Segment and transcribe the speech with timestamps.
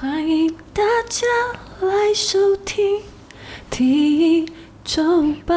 [0.00, 1.26] 欢迎大家
[1.80, 2.98] 来收听
[3.68, 4.46] 《体液
[4.84, 5.56] 周报》。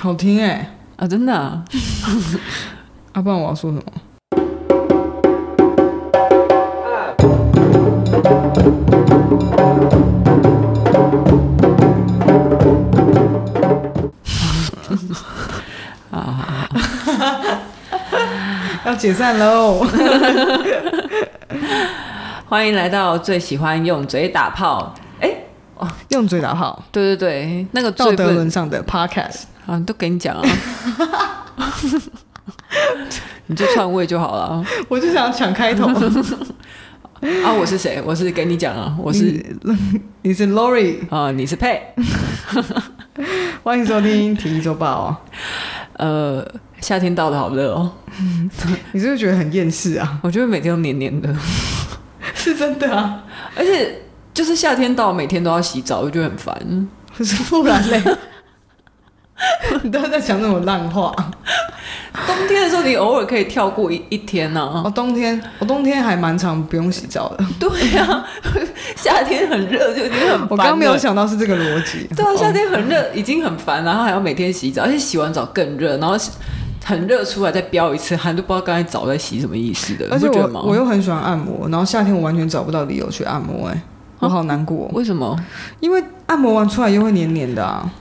[0.00, 0.74] 好听哎、欸！
[0.96, 1.62] 啊，真的啊！
[3.14, 3.84] 啊，不然我要说什么？
[16.10, 16.68] 啊！
[18.86, 19.84] 要解散喽！
[22.48, 30.48] 欢迎来到最喜欢用嘴打炮，哎、欸，哦，用嘴打炮，对对对，那个道德沦上的 podcast 啊，都给你讲啊，
[33.48, 34.64] 你就篡位就好了。
[34.88, 35.88] 我就想抢开头
[37.44, 37.52] 啊！
[37.52, 38.00] 我是谁？
[38.02, 38.96] 我是给你讲啊！
[38.98, 41.82] 我是你， 你是 Lori 啊，你是佩。
[43.62, 45.16] 欢迎收听体育周报哦。
[45.98, 46.46] 呃，
[46.80, 47.92] 夏天到的，好热哦。
[48.92, 50.18] 你是不是觉得很厌世啊？
[50.22, 51.28] 我觉得每天都黏黏的。
[52.34, 53.22] 是真的啊，
[53.56, 56.88] 而且就是夏天到，每天都要洗澡，我觉得很烦。
[57.16, 58.02] 可是不然嘞，
[59.82, 61.14] 你都在讲那种烂话。
[62.26, 64.82] 冬天的时候，你偶尔可以跳过一一天呢、啊。
[64.84, 67.44] 哦，冬天，我冬天还蛮常不用洗澡的。
[67.58, 68.26] 对呀、啊，
[68.96, 70.48] 夏天很热就已经很烦。
[70.50, 72.08] 我刚没有想到是这个逻辑。
[72.14, 76.16] 对啊，夏天很热已经很烦，然后还要每天洗澡，而且洗完澡更热，然后。
[76.88, 80.08] 很热出来再飙一次汗，都不知道刚才澡在洗什么意思的。
[80.10, 83.82] 而且我我又很喜欢按摩，然后夏天我完全找不到理由去按摩、欸，哎，
[84.20, 84.90] 我好难过、喔。
[84.94, 85.38] 为什么？
[85.80, 87.92] 因为按摩完出来又会黏黏的啊。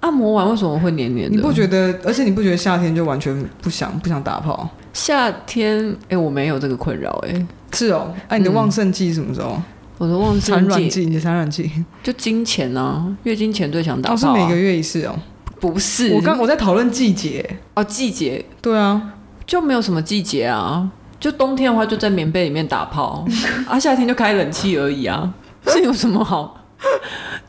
[0.00, 1.36] 按摩完为什么会黏黏的？
[1.36, 1.98] 你不觉得？
[2.04, 4.68] 而且你不觉得夏天就完全不想不想打泡？
[4.92, 8.12] 夏天，哎、欸，我没有这个困扰，哎，是哦。
[8.28, 9.52] 哎、啊，你的旺盛季什么时候？
[9.52, 9.62] 嗯、
[9.96, 14.18] 我的旺盛产卵季，你的产卵季就经前啊，月经前最想打泡、啊。
[14.18, 15.18] 是每个月一次哦。
[15.60, 17.58] 不是，我刚我在讨论季节。
[17.74, 18.44] 哦，季节。
[18.60, 19.14] 对啊，
[19.46, 23.24] 就没有什么季节啊，就冬天的话就在棉被里面打炮。
[23.68, 25.32] 啊，夏天就开冷气而已啊，
[25.64, 26.64] 这有什么好？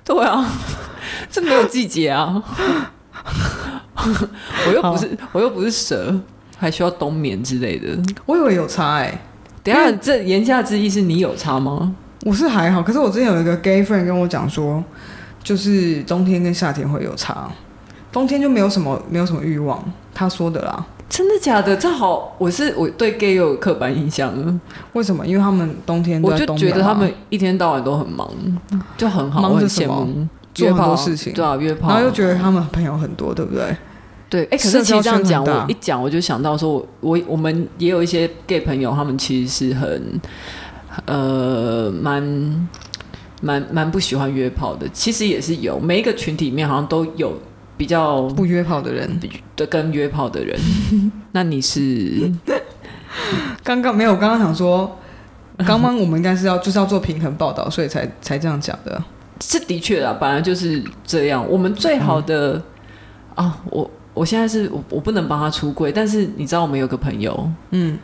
[0.04, 0.44] 对啊，
[1.30, 2.42] 这没有季节啊，
[3.96, 6.20] 我又不是我又不是蛇，
[6.58, 7.95] 还需要冬眠之类的，
[8.26, 9.22] 我以为有差哎、欸，
[9.64, 11.95] 等一下这言下之意是你有差吗？
[12.26, 14.83] 我是还好，可是我之前有一个 gay friend 跟我讲说，
[15.44, 17.50] 就是冬天跟夏天会有差。
[18.11, 19.83] 冬天就没有什么没有什么欲望，
[20.14, 20.86] 他说的啦。
[21.09, 21.75] 真的假的？
[21.75, 24.31] 这好，我是我对 gay 有刻板印象。
[24.93, 25.25] 为什么？
[25.25, 28.30] 因为他们冬天冬，我就觉得他们一天到晚都很忙，
[28.95, 30.08] 就很好，忙着什么？
[30.53, 31.89] 做很多事情，对啊，约炮。
[31.89, 33.75] 然后又觉得他们朋友很多，对不对？
[34.30, 40.21] 对，哎、欸，可是其实这样讲，我一讲我就想到说，我我我们也有一些 gay 朋友，他们其实是很
[41.05, 42.70] 呃蛮
[43.41, 44.87] 蛮蛮不喜欢约炮的。
[44.89, 47.33] 其实也是有，每一个群体里面好像都有。
[47.80, 49.10] 比较不约炮的人
[49.56, 50.60] 的跟约炮的人，
[51.32, 52.30] 那你是
[53.64, 54.17] 刚刚没有？
[54.17, 55.00] 刚刚想说，
[55.66, 59.02] 刚刚我们应该是要就是要做平衡报道，所以才才这样讲的。
[59.39, 61.42] 是的确啊，本来就是这样。
[61.50, 62.62] 我们最好的
[63.36, 67.98] 啊、我我现在是我我不能帮他出柜，但是你知道我们有个朋友，嗯，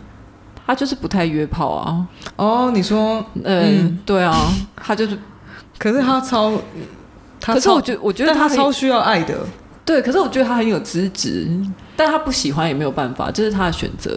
[0.65, 2.07] 他就是不太约炮啊。
[2.37, 4.33] 哦，你说，嗯，嗯对啊，
[4.77, 5.17] 他就是，
[5.77, 6.53] 可是他超，
[7.41, 9.35] 他超可是我觉得我觉得他超需要爱的。
[9.85, 11.47] 对，可是我觉得他很有资质，
[11.95, 14.11] 但他不喜欢也没有办法，这是他的选择。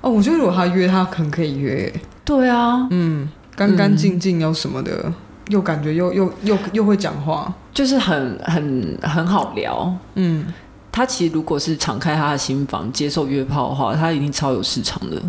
[0.00, 1.92] 哦，我觉得如果他约，他可能可以约。
[2.24, 5.14] 对啊，嗯，干干净净又什么的，嗯、
[5.48, 9.92] 又感觉又又又又会讲话，就是很很很好聊。
[10.14, 10.46] 嗯，
[10.92, 15.20] 他其实如果是敞开他的心房接受约炮的话，他一定超有市场的。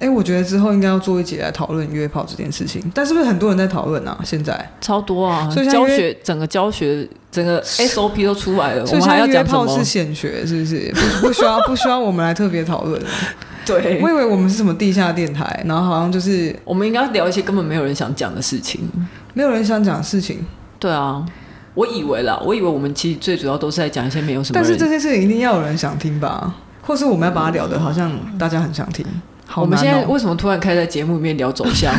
[0.00, 4.16] 哎、欸，我觉得之后应该要做一集来讨论约炮这件事情，但是不是很多人在讨论啊？
[4.24, 10.92] 现在超多啊，所以教学整个教学整个 SOP 都出来了，所以现在约炮是显学，是不是？
[10.92, 13.02] 不不需要不需要我们来特别讨论。
[13.66, 18.88] 对，我以为我们是什么地下电台，然后好像就是我们应该聊一些根本没有人想讲的事情，
[19.34, 20.46] 没有人想讲的事情。
[20.78, 21.26] 对啊，
[21.74, 26.54] 我以为啦，我以为我们其实最主要都是在讲一些没有什么，但是这件事情一定要有人想听吧？
[26.82, 29.04] 或是我们要把它聊的好像大家很想听。
[29.50, 31.92] 好哦、我们现在为什么突然开在节目里面聊走向？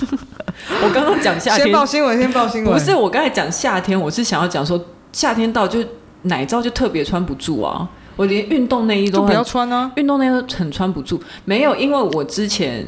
[0.84, 2.72] 我刚刚讲夏天，先报新闻，先报新闻。
[2.74, 4.78] 不是，我刚才讲夏天，我是想要讲说
[5.10, 5.82] 夏天到就
[6.22, 7.88] 奶罩就特别穿不住啊！
[8.14, 11.20] 我连运动内衣都不要穿啊，运动内衣都很穿不住。
[11.46, 12.86] 没有，因为我之前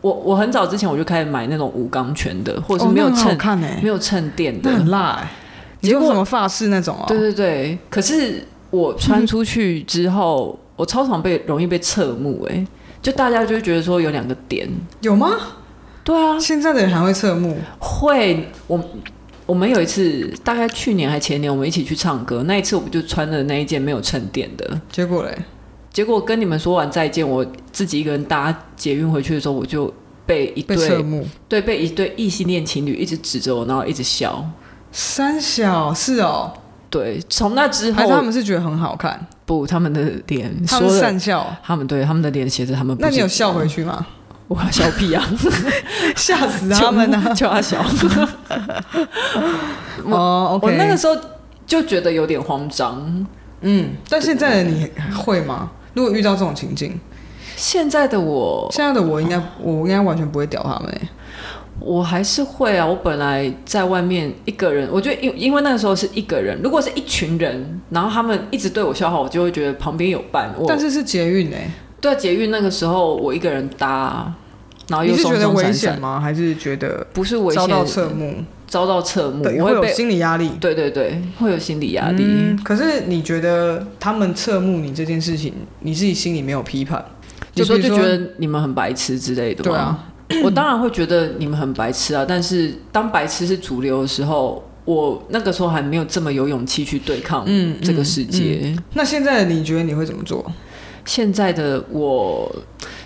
[0.00, 5.28] 我我很早之前我就开始买那种无钢圈的，或者是没有衬、哦欸、没有衬垫的，很辣、欸。
[5.80, 7.04] 结果什么发饰那种啊？
[7.06, 7.78] 对对对。
[7.88, 12.66] 可是我穿出去之后，我超常被容易被侧目哎、欸。
[13.04, 14.66] 就大家就觉得说有两个点，
[15.02, 15.36] 有吗？
[16.02, 17.54] 对啊，现在的人还会侧目？
[17.78, 18.48] 会。
[18.66, 18.82] 我
[19.44, 24.80] 我们有一次，大概去年还前年，我们一起去唱歌，那一次我不就穿的那一件没有衬垫的？
[24.90, 25.36] 结果嘞？
[25.92, 29.92] 结果跟你们说完再见，我自己一个人搭捷运回去的时候，我就
[30.24, 34.42] 被一对侧目，对，被一对异性恋情侣一直指着我，然后一直笑。
[34.90, 36.50] 三小是哦，
[36.94, 39.18] 对，从那之后，还是他们是觉得很好看？
[39.44, 42.96] 不，他们的脸，他们善笑，他们对他们的脸写着他们。
[43.00, 44.06] 那你有笑回去吗？
[44.46, 45.28] 我笑屁啊！
[46.14, 47.84] 吓死他们了，啊，叫他笑。
[50.06, 51.16] 哦，我那个时候
[51.66, 53.26] 就觉得有点慌张。
[53.62, 55.70] 嗯，但现在的你会吗？
[55.94, 56.96] 如果遇到这种情境，
[57.56, 61.00] 现在的我，现在的我应该，我应该完全不会屌他们。
[61.84, 62.86] 我还是会啊！
[62.86, 70.54] 我本来在外面一个人，我觉得因因为那个时候是一个人，如果是一群人，然后他们一直对我笑话，我就会觉得旁边有伴。
[70.66, 71.70] 但是是捷运哎，
[72.00, 74.32] 对，捷运那个时候我一个人搭，
[74.88, 76.20] 然后又松松散散，你是觉得危险吗？
[76.20, 77.56] 还是觉得不是危险？
[77.56, 78.34] 遭到侧目，
[78.66, 80.50] 遭到侧目，我会有心理压力。
[80.58, 82.24] 对对对，会有心理压力。
[82.26, 87.04] 嗯，可是你觉得他们侧目你这件事情，你自己心里没有批判，
[87.54, 89.70] 就说就觉得你们很白痴之类的吗？
[89.70, 90.04] 对啊。
[90.42, 97.46] 我当然会觉得你们很白痴啊，但是当白痴是主流的时候，我那个时候还没有这么有勇气去对抗
[97.82, 98.60] 这个世界。
[98.62, 100.44] 嗯嗯嗯、那现在的你觉得你会怎么做？
[101.04, 102.50] 现在的我，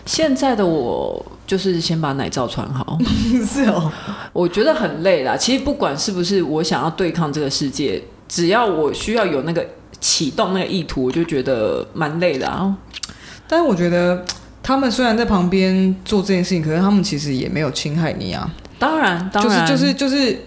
[0.06, 2.96] 现在的我就是先把奶罩穿好。
[3.44, 3.90] 是哦，
[4.32, 5.36] 我觉得很累啦。
[5.36, 9.66] 其实不管是不是我想要对抗这个世界，只要我需要有那个
[10.00, 12.76] 启动那个意图，我就觉得蛮累的啊。
[13.48, 14.24] 但是我觉得。
[14.68, 18.50] 他们虽然在旁边做这件事情，可是他们其实也没有侵害你啊。
[18.78, 20.40] 当然，当然，就是就是就是，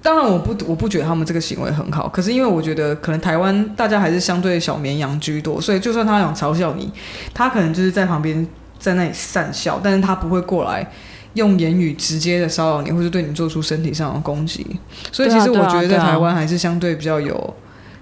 [0.00, 2.08] 当然我不我不觉得他们这个行为很好。
[2.08, 6.88] 可是因为我觉得可能台湾大家还是相对小绵羊居多，所以就算他想嘲笑你，
[7.34, 8.46] 他可能就是在旁边
[8.78, 10.88] 在那里讪笑，但是他不会过来
[11.34, 14.64] 用言语直接的骚扰你，或者对你做出身体上的攻击。
[15.10, 17.54] 所以其实我觉得在台湾还是相对比较有。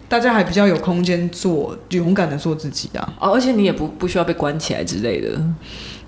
[0.08, 3.14] 大家还比较有空间做，勇敢的做自己啊！
[3.18, 5.30] 哦，而且你也不不需要被关起来之类的。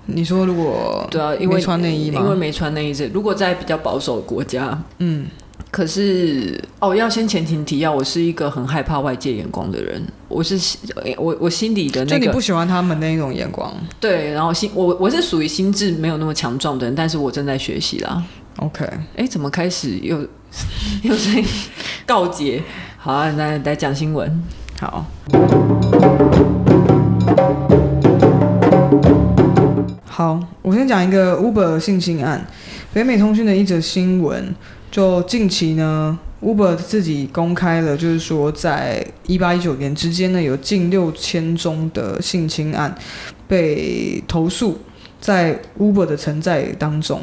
[0.05, 5.27] 你说如果对啊，因为没穿内衣嘛，因为没穿内衣这，如果在比较保守的国家，嗯，
[5.69, 10.01] 可是哦，要先前情提要，我是一个很害怕外界眼光的人。
[10.29, 10.57] 我是
[11.17, 13.73] 我我心里的那个，就你不喜欢他们那种眼光。
[13.99, 18.23] 对，然后心我我是属于心智没有那么强壮的人，但是我正在学习啦。
[18.57, 18.85] OK，
[19.17, 20.17] 哎，怎么开始又
[21.03, 21.43] 又在
[22.05, 22.63] 告解？
[23.07, 24.43] 好啊，来来讲新闻。
[24.81, 25.05] 好，
[30.03, 32.45] 好，我先讲一个 Uber 性侵案。
[32.93, 34.53] 北美通讯的一则新闻，
[34.91, 42.93] 就近期呢，Uber 自己公开了，就是说，在一八一九年之间呢，有近六千宗的性侵案
[43.47, 44.79] 被投诉，
[45.21, 47.21] 在 Uber 的存在当中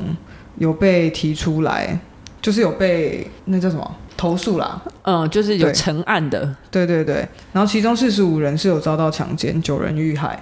[0.57, 2.01] 有被提出来，
[2.41, 3.97] 就是有被那叫什么？
[4.17, 6.41] 投诉啦，嗯，就是有成案的，
[6.71, 7.15] 对，对对。
[7.17, 10.39] 对，然后其中四十五人是有遭到强奸，九人遇害。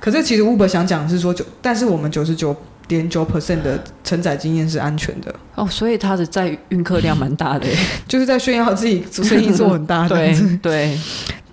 [0.00, 2.54] 可是其实 Uber 想讲的是说九，但是我们九十九
[2.88, 5.34] 点九 percent 的承载经验是安全的。
[5.54, 7.66] 哦，所以它的载运客量蛮大的，
[8.08, 10.98] 就是在炫耀自己生意做很大的，对 对。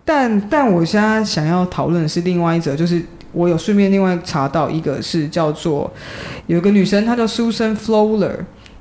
[0.04, 3.02] 但但我现在想要讨论的是另外一则，就是
[3.32, 5.92] 我有顺便另外查到一个是叫做
[6.48, 8.38] 有一个女生，她叫 Susan Fowler。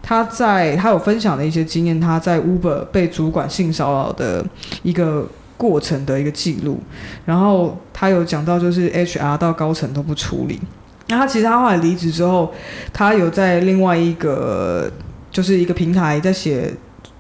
[0.08, 4.46] 他在他有分享的一些经验，他在 Uber 被主管性骚扰的
[4.84, 6.78] 一个过程的一个记录，
[7.24, 10.60] 然后他有讲到就是 HR 到高层都不处理。
[11.08, 12.54] 那他其实他后来离职之后，
[12.92, 14.88] 他有在另外一个
[15.32, 16.72] 就是一个平台在写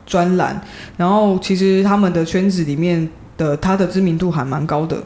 [0.06, 0.62] 专栏，
[0.96, 4.96] 然后其实他们的圈子里面的他的知名度还蛮高的，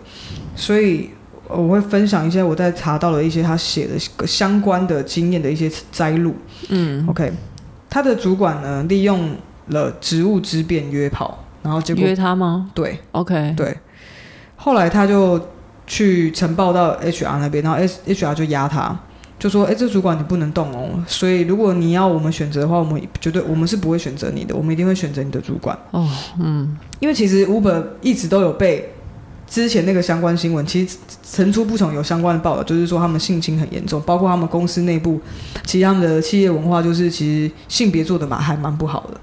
[0.55, 1.09] 所以
[1.49, 6.35] 我会分享一些我在查到的一些他写的相关的经验的一些摘录。
[6.69, 7.33] 嗯，OK。
[7.91, 12.71] 他的主管呢，利用了职务之便约跑，然后结果约他吗？
[12.73, 13.77] 对，OK，对。
[14.57, 15.41] 后来他就
[15.87, 18.97] 去呈报到 HR 那边，然后 HR 就压他，
[19.39, 21.03] 就说：“哎，这主管你不能动哦。
[21.07, 28.93] 所以如果你要我们选择的话，我们绝对我们是不会选择你的，我们一定会选择你的主管。”哦，嗯，因为其实 Uber 一直都有被。
[29.50, 35.21] 之前那个相关新闻，其实层出不穷，有相关的报道，就是说他们性侵很严重，包括他们公司内部，
[35.64, 39.21] 其实他们的企业文化就是其实性别做的嘛还蛮不好的。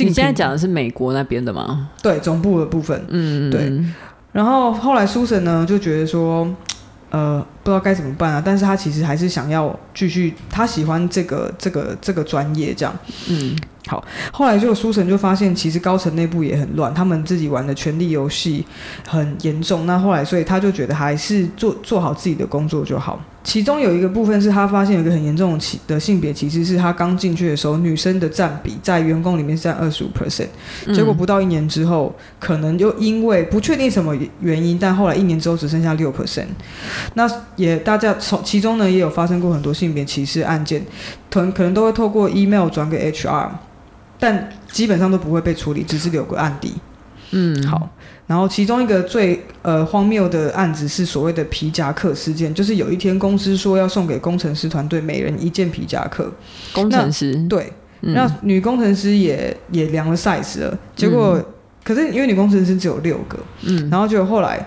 [0.00, 1.90] 你现在讲的是美国那边的吗？
[2.02, 3.06] 对，总部的部分。
[3.08, 3.72] 嗯，对。
[4.32, 6.48] 然后后来苏神呢就觉得说，
[7.10, 12.92] 呃，不知道该怎么办啊，但是他其实还是想要继续，他喜欢这个这个这个专业这样。
[13.28, 13.56] 嗯。
[13.88, 18.64] 好，后来就书神就发现，其实高层内部也很乱，他们自己玩的权力游戏
[19.08, 19.86] 很严重。
[19.86, 23.20] 那后来，所以他就觉得还是做做好自己的工作就好。
[23.42, 30.46] 其中有一个部分是他发现有一个很严重的歧的性别歧视，是他刚进去的时候，女生的占比在员工里面是占二十五 percent，
[30.94, 36.46] 结果不到一年之后，可能就因为不确定什么原因，但后来一年之后只剩下六 percent。
[37.14, 40.80] 那也大家从其中呢也有发生过很多性别歧视案件，
[41.28, 43.48] 可能可能都会透过 email 转给 HR。
[44.22, 46.74] 但基本上都不会被处理，只是留个案底。
[47.32, 47.90] 嗯，好。
[48.28, 56.32] 然后其中一个最呃荒谬的案子是所谓的皮夹克事件，就是有一天公司说要送给工程师团队每人一件皮夹克。
[56.72, 61.44] 工程师对，嗯、那女工程师也也量了 size 了，结果、嗯、
[61.82, 64.64] 可是因为女工程师只有六个，嗯，然后就后来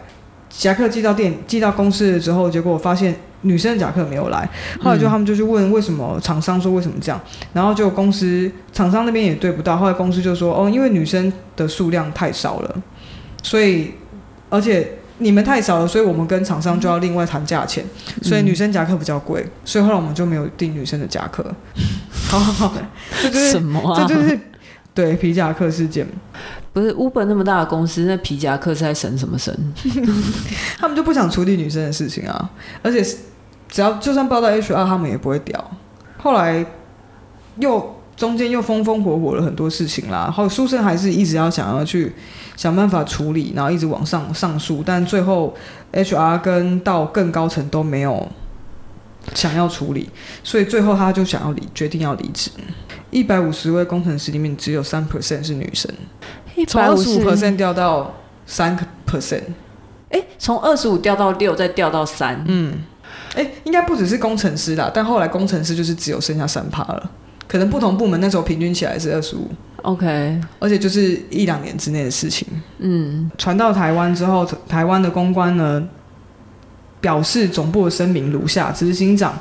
[0.49, 3.15] 夹克寄到店寄到公司了之后，结果我发现。
[3.41, 4.49] 女生的夹克没有来，
[4.81, 7.21] 后来就他们就去问为什么，厂商说为什么这样，
[7.53, 12.75] 然后就公司厂商那边也对不到，后来公司就说哦，因为女生的数量太少了，
[13.43, 13.93] 所以
[14.49, 17.85] 而且你们太少了，所以我们跟厂商就要另外谈价钱，
[18.21, 21.45] 所以女生夹克比较贵，所以后来我们就没有订女生的夹克。
[22.27, 22.73] 好好好，
[23.21, 24.05] 这就是什么啊？
[24.07, 24.39] 这就是
[24.93, 26.07] 对皮夹克事件。
[26.75, 29.51] 不是 Uber 那么大的公司，那皮夹克是在省什么省？
[30.77, 32.51] 他们就不想处理女生的事情啊，
[32.83, 33.03] 而且。
[33.67, 35.71] 只要就算报到 HR，他们也不会屌。
[36.17, 36.65] 后来
[37.57, 42.13] 又中间又风风火火了很多事情啦，后书生还是一直要想要去
[42.55, 45.53] 想办法处理，然后一直往上上诉，但最后
[45.91, 48.31] HR 跟到更高层都没有
[49.33, 50.09] 想要处理，
[50.41, 52.51] 所以最后他就想要离，决定要离职。
[53.09, 55.91] 一百五十位工程师里面只有三 percent 是女生，
[56.67, 58.13] 从二十五 percent 掉到
[58.45, 59.41] 三 percent，
[60.09, 62.73] 哎，从二十五掉到六，再掉到三，嗯。
[63.35, 67.11] 哎，应该不只是工程师啦，但后来工程师就是只有剩下三趴了，
[67.47, 69.49] 可能不同部门那时候平均起来是二十五
[69.81, 72.47] ，OK，而且就是一两年之内的事情。
[72.77, 75.85] 嗯，传到台湾之后，台湾的公关呢
[77.01, 79.37] 表示总部的声明如下：执行长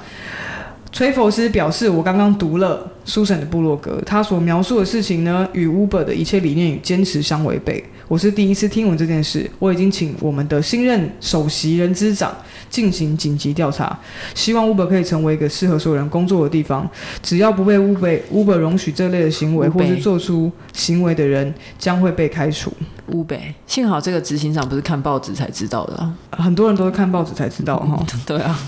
[0.91, 7.85] 崔佛斯表示，我刚刚读了书神的部落格，他所描述的事情呢，与 Uber 的一切理念与坚持相违背。
[8.07, 12.35] 我是第一次听闻这件事，我已经请我们的新任首席人资长。
[12.71, 13.97] 进行紧急调查，
[14.35, 16.85] 希望 Uber 可以成为一个适合所有人工作的地方。
[17.23, 22.73] 只要不被 Uber Uber 容许这类的行为，或是做出行为的人，将会被开除。
[23.13, 28.05] Uber，幸好这个执行长不是看报纸才知道的，很多人都是看报纸才知道哈。
[28.27, 28.59] 对啊，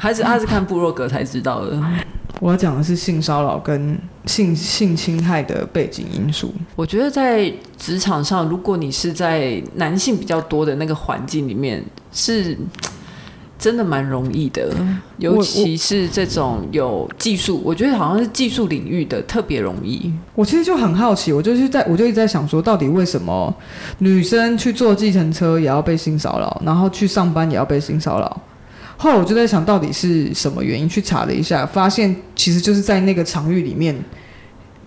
[0.00, 1.80] 还是他是看部落格才知道的。
[2.40, 6.52] 我要讲的是性骚扰跟性性侵害的背景因素。
[6.76, 12.56] 我觉得在职场上，如果你是在男性比较多的那个环境里面，是。
[13.56, 14.74] 真的蛮容易的，
[15.16, 20.12] 尤其是这种有技术，我，觉得好像是技术领域的特别容易。
[20.34, 23.54] 我其实就很好奇，我就是在我就一直在想说，到底为什么
[24.00, 28.42] 女生去坐计程车也要被性骚扰，然后去上班也要被性骚扰？
[28.96, 33.94] 后来我就在想到底是什么原因，去查了一下，发现其实就是在那个场域里面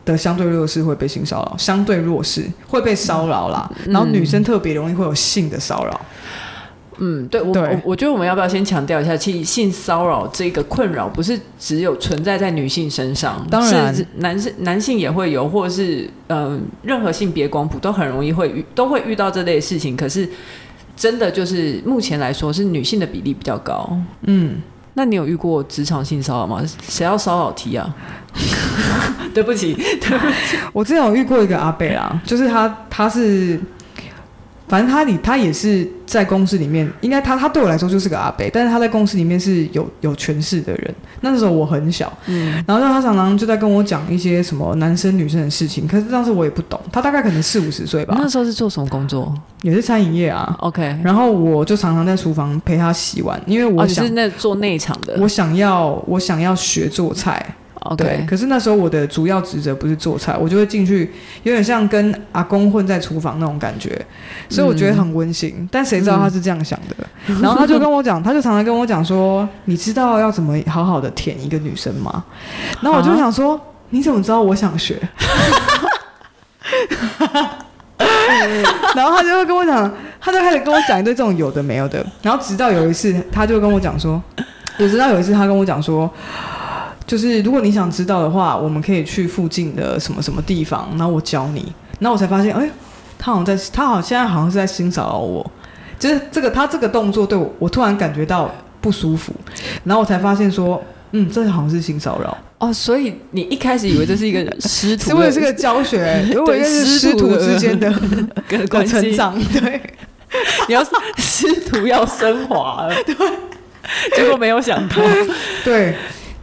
[0.06, 6.02] 的相对弱势会被性骚扰，相对弱势会被骚扰啦，然后女生特别容易会有性的骚扰。
[7.00, 19.96] 嗯，对，我对我我觉得我们要不要先强调一下，其实性骚扰这个困扰不是只有存在在女性身上，当然是男性男性也会有，或者是嗯、呃，任何性别光谱都很容易会遇都会遇到这类事情。
[19.96, 20.28] 可是
[20.98, 23.98] 真的就是目前来说是女性的比例比较高。
[24.24, 24.62] 嗯，
[24.96, 26.62] 那你有遇过职场性骚扰吗？
[26.82, 27.96] 谁要骚扰提啊？
[29.34, 33.58] 对不起，对不起，我之前有遇过一个阿贝啊，就是他他是。
[34.68, 40.96] 反正他里他也是在公司里面，应该他他对我来说就是个阿伯，但是他在公司里面是有有权势的人。
[41.22, 46.80] 那时候我很小，嗯，然后他常常就在跟我讲一些什么男生女生的事情，可是当时我也不懂。
[46.92, 48.16] 他大概可能四五十岁吧。
[48.20, 49.34] 那时候是做什么工作？
[49.62, 50.56] 也是餐饮业啊。
[50.60, 51.00] OK。
[51.04, 55.18] 然后我就常常在厨房陪他洗碗，因为我想、哦、是那做内场的。
[55.20, 57.56] 我想要我想要学做菜。
[57.96, 64.06] 对，可是那时候我的主要职责不是做菜，我就会进去，有点像跟阿公混在厨房那种感觉，
[64.50, 65.54] 所以我觉得很温馨。
[65.58, 66.96] 嗯、但谁知道他是这样想的？
[67.28, 72.24] 嗯、然后他就跟我讲，他就常常跟我讲说：“你知道要怎么好好的舔一个女生吗？”
[72.82, 75.00] 然后我就想说：“啊、你怎么知道我想学？”
[78.96, 82.06] 然后他就会跟我讲，他就开始跟我讲一堆这种有的没有的。
[82.22, 84.22] 然后直到有一次，他就跟我讲说，
[84.80, 86.12] 我知道有一次他跟我讲说。
[87.08, 91.74] 就是如果你想知道的话，我们可以去附近的什么什么地方，然后我教你。
[92.00, 92.70] 然后我才发现，哎，
[93.18, 95.52] 他好像在，他好像现在好像是在性骚扰我。
[95.98, 99.34] 就是这个他这个动作对我，我突然感觉到不舒服。
[99.84, 100.84] 然后我才发现说，
[101.14, 102.72] 嗯，这好像是性骚扰哦。
[102.72, 107.90] 所以你一开始以为这是一个 师徒，是为了这个教学， 因为是师徒之间的
[108.50, 109.34] 的成长。
[109.54, 109.82] 对，
[110.68, 110.84] 你要
[111.16, 113.16] 师徒要升华了，对，
[114.16, 114.96] 结果没有想到，
[115.64, 115.96] 对，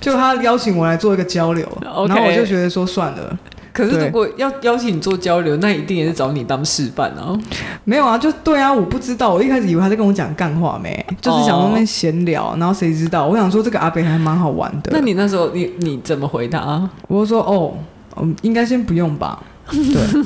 [0.04, 3.38] 就他邀请我来做一个交流.然后我就觉得说算了。
[3.72, 7.36] 可是如果要邀请你做交流，那一定也是找你当示范啊。
[7.84, 13.26] 没有啊，就对啊，我不知道，我一开始以为他在跟我讲干话没，就是想在那边闲聊，哦，然后谁知道？
[13.26, 14.90] 我想说这个阿北还蛮好玩的。
[14.92, 16.88] 那你那时候你你怎么回答？
[17.08, 17.72] 我就说哦，
[18.16, 19.42] 嗯，应该先不用吧。
[19.72, 20.22] 对，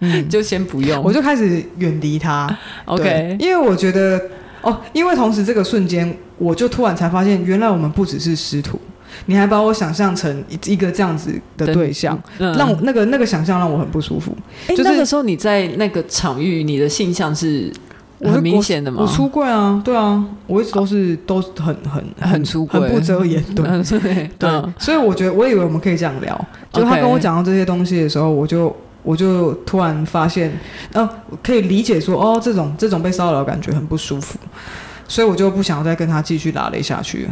[0.00, 1.02] 嗯，就先不用。
[1.02, 2.54] 我就开始远离他。
[2.84, 4.20] OK，因为我觉得
[4.60, 8.78] 哦，因为同时这个瞬间，我就突然才发现，原来我们不只是师徒。
[9.26, 14.36] 你还把我想象成一个这样子的对象，嗯、让我那个那个想象让我很不舒服。
[14.66, 17.72] 哎、欸，就是那个时候你在那个场域，你的性向是
[18.20, 18.98] 很明显的吗？
[19.00, 24.74] 我，我出柜啊，对啊，我一直都是都很很很出柜，很不遮掩，对、嗯、对，对、嗯。
[24.78, 26.46] 所以我觉得，我以为我们可以这样聊。
[26.72, 30.52] 就他跟我讲到这些东西的时候，我就我就突然发现，
[30.92, 31.08] 呃，
[31.42, 34.38] 可以理解说，哦，这种这种被骚扰的感觉很不舒服，
[35.08, 37.28] 所以我就不想要再跟他继续拉雷下去。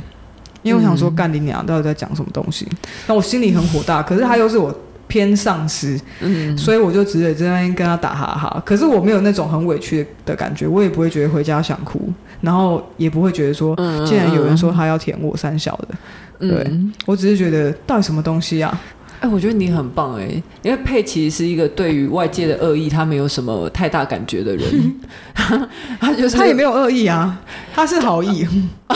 [0.62, 2.66] 因为我想说，干你娘，到底在讲什么东西？
[3.06, 4.74] 那我心里很火大，可是他又是我
[5.06, 8.62] 偏上司，嗯，所以我就直接在那边跟他打哈哈。
[8.64, 13.74] 可是我没有那种很委屈的感觉，我也不会觉得回家想哭，然后也不会觉得说，
[14.06, 16.70] 既然有人说他要舔我三小的，对，
[17.06, 18.80] 我只是觉得到底什么东西啊？
[19.20, 25.00] 哎、欸，我觉得你很棒哎、欸，因为佩奇是一个对于外界的恶意他没有什么太大感觉的人，
[26.00, 27.38] 他就是他也没有恶意啊，
[27.74, 28.46] 他是好意，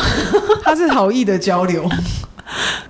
[0.65, 1.87] 他是好意的交流。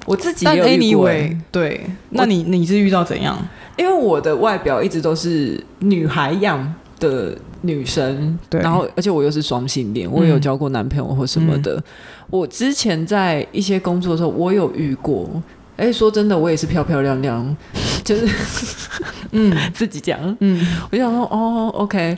[0.07, 3.37] 我自己也有遇过、欸，对，那你你是遇到怎样？
[3.77, 11.75] 因为我的外表一直都是女孩样的女生，对，然后而且我又是双性恋，我也有交过男朋友或什么的。
[11.75, 11.83] 嗯、
[12.31, 15.29] 我之前在一些工作的时候，我有遇过。
[15.77, 17.57] 哎、欸，说真的，我也是漂漂亮亮，
[18.05, 18.29] 就是，
[19.33, 22.17] 嗯， 自己讲，嗯，我就想说，哦，OK，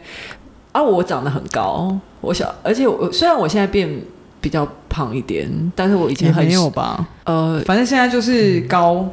[0.72, 3.88] 啊，我长得很高，我小，而且我虽然我现在变
[4.40, 8.94] 比较胖一点，但是我以前很没有吧，呃，反正现在就是高。
[8.96, 9.10] 嗯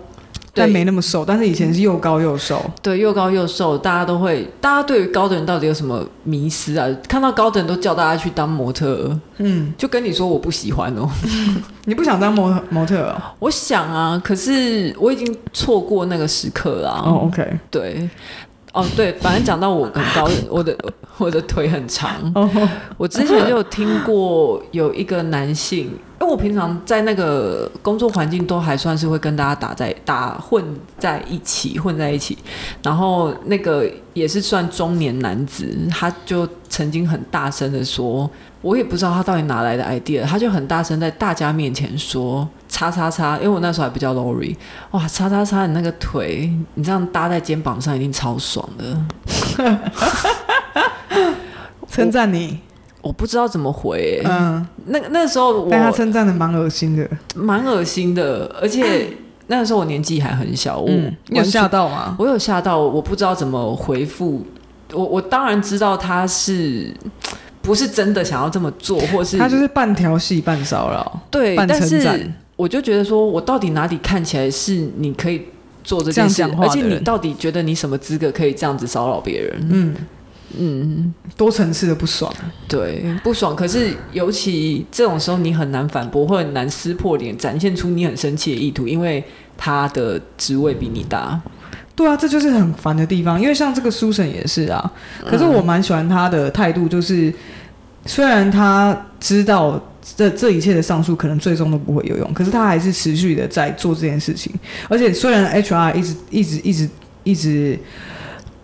[0.54, 2.64] 但没那么瘦，但是以前是又高又瘦。
[2.82, 6.88] 对，又高又瘦，大家都会，大家对于高的人到底有什么迷思啊？
[7.08, 11.10] 看到高的人都叫大家去当模特，嗯，就跟你说我不喜欢哦，
[11.86, 13.22] 你不想当模模特哦？
[13.40, 17.02] 我想啊，可是我已经错过那个时刻了。
[17.04, 18.08] 哦，OK，对。
[18.74, 20.76] 哦，对，反正讲到我很高， 我的
[21.18, 22.12] 我的腿很长。
[22.34, 22.50] Oh.
[22.98, 25.86] 我之前就有听过有一个男性，
[26.20, 30.66] 因为我平常在那个工作环境都还算是会跟大家打在打混
[30.98, 32.36] 在一起，混在一起。
[32.82, 38.30] 然后那个也是算中年男子，他就曾经很大声的说。
[38.64, 44.56] 我也不知道他到底哪来的 idea，他就很大声在大家面前说“叉叉叉”，因为我那时候还不叫 Lori，
[44.92, 48.98] 哇，“叉叉叉”，你那个腿，你这样搭在肩膀上一定超爽的，
[51.88, 52.60] 称赞你。
[53.04, 59.08] 我，我不知道怎么回、欸，嗯，那那时候我但他称赞的蛮恶心的，蛮恶心的，而且
[59.46, 62.16] 那个时候我年纪还很小，嗯、你有吓到吗？
[62.18, 64.44] 我有吓到，我不知道怎么回复，
[64.92, 66.92] 我我当然知道他是。
[67.62, 72.28] 不是真的想要这么做，或是他就是半调戏半骚扰，对，但是
[72.64, 75.42] 我就觉得说，我到底哪里看起来是你可以
[75.84, 79.68] 做这件事，而且你到底觉得你什么资格可以这样子骚扰别人？
[79.70, 79.96] 嗯
[80.58, 82.34] 嗯，多层次的不爽，
[82.70, 83.54] 对，不爽。
[83.54, 89.22] 可是尤其这种时候，你很难反驳，或很难撕破脸，展现出你很生气的意图，因为
[89.58, 91.42] 他的职位比你大。
[91.98, 93.42] 对啊，这就是很烦的地方。
[93.42, 94.90] 因为像这个 Susan 也是啊，
[95.26, 97.34] 可是我蛮喜欢他的态度，就是
[98.06, 99.82] 虽然他知道
[100.16, 104.54] 这这一切的上诉可能最终都不会有用，可是他还是持续的在做这件事情。
[104.90, 106.90] 而且虽然 HR 一直一直一直
[107.24, 107.80] 一直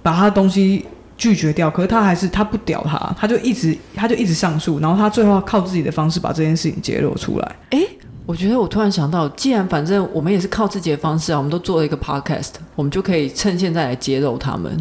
[0.04, 0.86] 把他的东西
[1.17, 7.56] 拒绝掉，可是他还是他不屌他，他就一直他就一直上诉，然后他最后靠自己的方式把这件事情揭露出来。
[7.71, 7.88] 诶。
[8.25, 14.78] 我觉得我突然想到，既然反正我们也是靠自己的方式啊，我们都做了一个 podcast，我们就可以趁现在来揭露他们。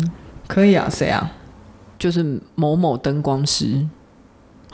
[0.46, 1.32] 可以啊，谁啊？
[1.98, 3.86] 就是某某灯光师。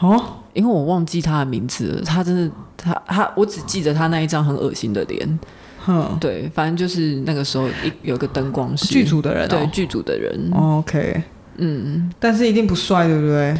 [0.00, 5.38] 哦，因为我忘记他的名字了，他真的，他他，我只记得他那一张很恶心的脸。
[5.86, 10.50] 哼，对，反正就是那个时候一有个灯光师，剧组的人，哦，对，剧组的人。
[10.52, 11.22] OK，
[11.58, 13.54] 嗯，但是一定不帅，对不对？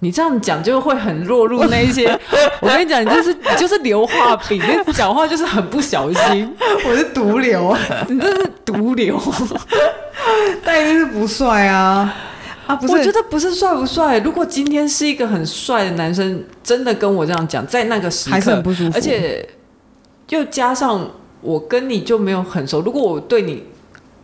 [0.00, 2.08] 你这样讲就会很落入那一些，
[2.60, 6.54] 我跟你讲，你就是你就是流化饼，你讲话就是很不小心。
[6.88, 7.76] 我是毒瘤，
[8.08, 9.20] 你这是毒瘤，
[10.64, 12.12] 但一定是不帅啊！
[12.66, 14.18] 啊，不是，我觉得不是帅不帅。
[14.20, 19.48] 如果今天是一个很帅的男生，真的跟我这样讲，在那个时刻，还是很不舒服，而且
[20.28, 22.80] 又加上我跟你就没有很熟。
[22.80, 23.62] 如果我对你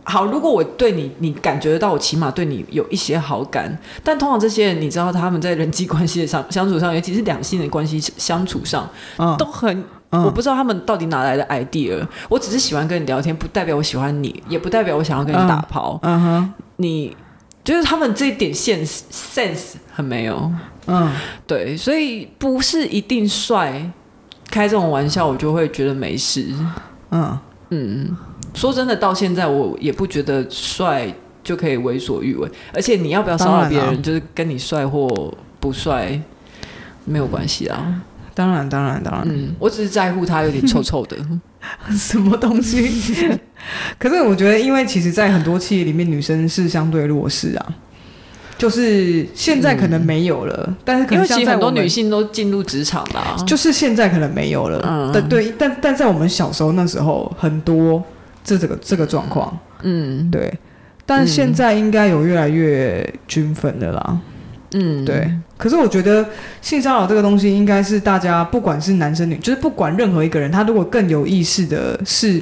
[0.03, 3.77] 好，如果我对你，你感觉得到我起码对你有一些好感。
[4.03, 9.83] 但通常这些人，你知道他们在人际关系上相处上，尤其是两性的关系相处上，嗯、都很。
[10.11, 12.03] 嗯、我不知道他们到底哪来的 idea。
[12.27, 15.99] 我只是喜欢跟你聊天，不代表我喜欢你，也不代表我想要跟你打炮。
[16.01, 17.15] 嗯哼，你
[17.69, 20.51] 就是他们这一点 sense sense 很没有。
[20.87, 21.07] 嗯，
[21.45, 23.91] 对，所以不是一定帅，
[24.49, 26.47] 开这种玩笑我就会觉得没事。
[27.11, 27.37] 嗯
[27.69, 28.17] 嗯，
[28.55, 32.49] 说真的，到现在我也不觉得帅就可以为所欲为。
[32.73, 36.19] 而且你要不要骚扰别人，就是跟你帅或不帅
[37.05, 38.01] 没有关系啊。
[38.33, 39.23] 当然，当然，当然。
[39.29, 41.15] 嗯，我只是在乎他有点臭臭的，
[41.97, 43.29] 什么东西？
[43.97, 47.65] 可是我觉得，因为其实，在很多企业里面，女生是相对弱势啊。
[48.57, 54.83] 就是现在可能没有了，嗯、但是可能像因为其实很多女性都进入职场了，就是现在可能没有了。
[54.85, 58.03] 嗯，对对，但但在我们小时候那时候，很多
[58.43, 59.57] 这这个这个状况。
[59.83, 60.53] 嗯，对。
[61.05, 64.05] 但现在应该有越来越均分的啦。
[64.09, 64.19] 嗯，
[65.05, 65.31] 对。
[65.57, 66.25] 可是我觉得
[66.61, 72.41] 性骚扰这个东西，应该是大家不管是男生女，就是不管任何一个人，他如果更有意识的是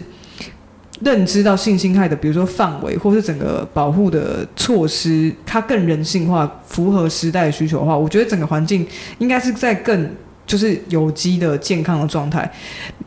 [1.01, 8.85] 认知到性侵害的，比如说范围或是整个保护的措施，它更人性化，符合时代的需求的话，我觉得整个环境
[9.19, 10.09] 应该是在更
[10.45, 12.51] 就是有机的健康的状态，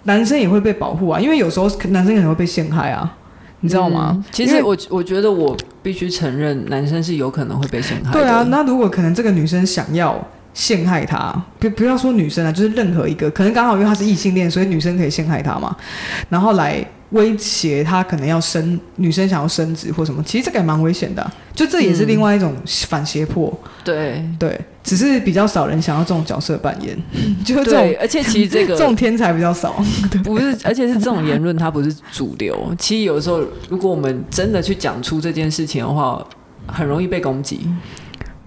[0.04, 3.16] 男生也会被保护啊，因为有时候男生可能会被陷害啊。
[3.60, 4.12] 你知道吗？
[4.16, 8.12] 嗯、其实我我觉得我必须承认，男生是有可能会被陷害的。
[8.12, 10.26] 对啊，那如果可能，这个女生想要
[10.60, 15.74] 陷害他，不不要说女生啊，就是任何一个，可能刚好因为他是异性恋，所以女生可以陷害他嘛，
[16.28, 16.84] 然后来。
[17.10, 22.54] 威胁他可能要生女生想要生殖或什么，其实这个也蛮危险的，啊，就这也是另外一种
[22.86, 23.52] 反胁迫。
[23.64, 26.96] 嗯、对对，只是比较少人想要这种角色扮演，
[27.44, 29.82] 就是这种，而且其实这个 这种天才比较少，
[30.22, 32.72] 不是，而且是这种言论它不是主流。
[32.78, 36.24] 其实有时候如果我们真的去讲出这件事情的话，
[36.68, 37.66] 很容易被攻击。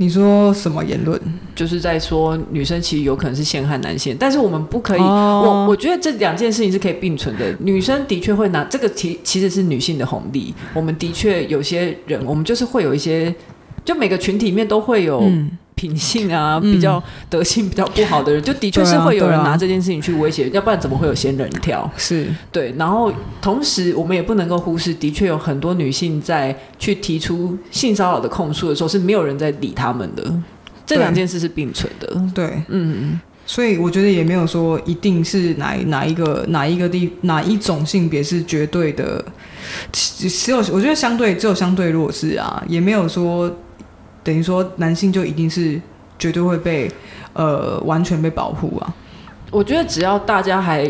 [0.03, 1.17] 你说什么言论？
[1.55, 4.99] 就是在说女生其实有可能是陷害男性，但是我们不可以。
[4.99, 5.09] Oh.
[5.09, 7.55] 我我觉得这两件事情是可以并存的。
[7.59, 10.53] 女生的确会拿这个，其其实是女性的红利。
[10.73, 13.33] 我们的确有些人，我们就是会有一些，
[13.85, 15.23] 就每个群体里面都会有。
[15.73, 21.89] 嗯品性啊，比较德性比较不好的人，嗯、就的确是会有人拿这件事情去威胁，要不然怎么会有仙人跳？
[21.97, 22.73] 是对。
[22.77, 30.23] 然后同时，我们也不能够忽视，的确有很多女性在去提出性骚扰的控诉的时候，是没有人在理他们的。
[30.85, 32.07] 这两件事是并存的。
[32.33, 33.19] 对，嗯。
[33.45, 39.23] 所以我觉得也没有说一定是哪哪一个哪一个地哪一种性别是绝对的，
[39.91, 43.53] 只有我觉得相对只有相对弱势啊，也没有说。
[44.23, 45.79] 等于说，男性就一定是
[46.17, 46.89] 绝对会被
[47.33, 48.93] 呃完全被保护啊？
[49.51, 50.87] 我觉得只要大家还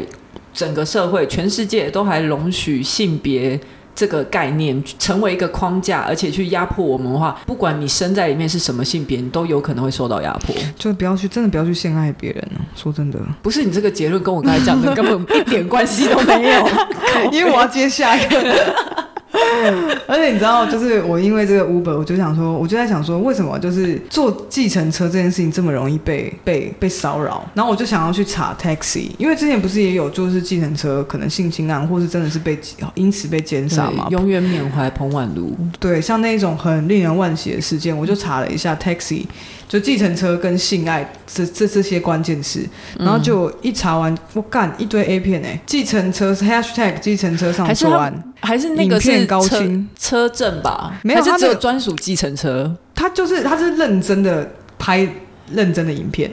[0.53, 3.59] 整个社会、全世界都还容许性别
[3.95, 10.55] 这个概念成为一个框架，而且去压迫我们的话，不管你生在里面是什么性别，你都有可能会受到压迫。
[10.77, 12.47] 就不要去，真的不要去陷害别人。
[12.75, 16.67] 说真的，不是你这个结论跟我刚才讲的根本一点关系都没有，
[17.33, 18.55] 因为我要接下一个。
[20.07, 27.43] 而且你知道，就是我因为这个 Uber，我就想说，我就在想说，为什么就是坐计程车这件事情这么容易被被被骚扰？
[27.53, 32.57] 然后我就想要去查 taxi，因为之前不是也有就是计程车可能性侵案，或是真的是被
[32.95, 34.07] 因此被奸杀嘛？
[34.11, 35.55] 永远缅怀彭婉如。
[35.79, 39.23] 对，像那一种很令人惋惜的事件，我就查了一下 taxi。
[39.73, 42.63] 就计程车跟性爱这这这些关键词，
[42.99, 50.93] 然后就一查完，我干一堆 A 片哎，计程车 hashtag 计程车上作案，还是那个是高清车证吧？
[51.01, 52.71] 没有，它只有专属计程车。
[52.93, 55.09] 他就是他是认真的拍
[55.51, 56.29] 认真的影片，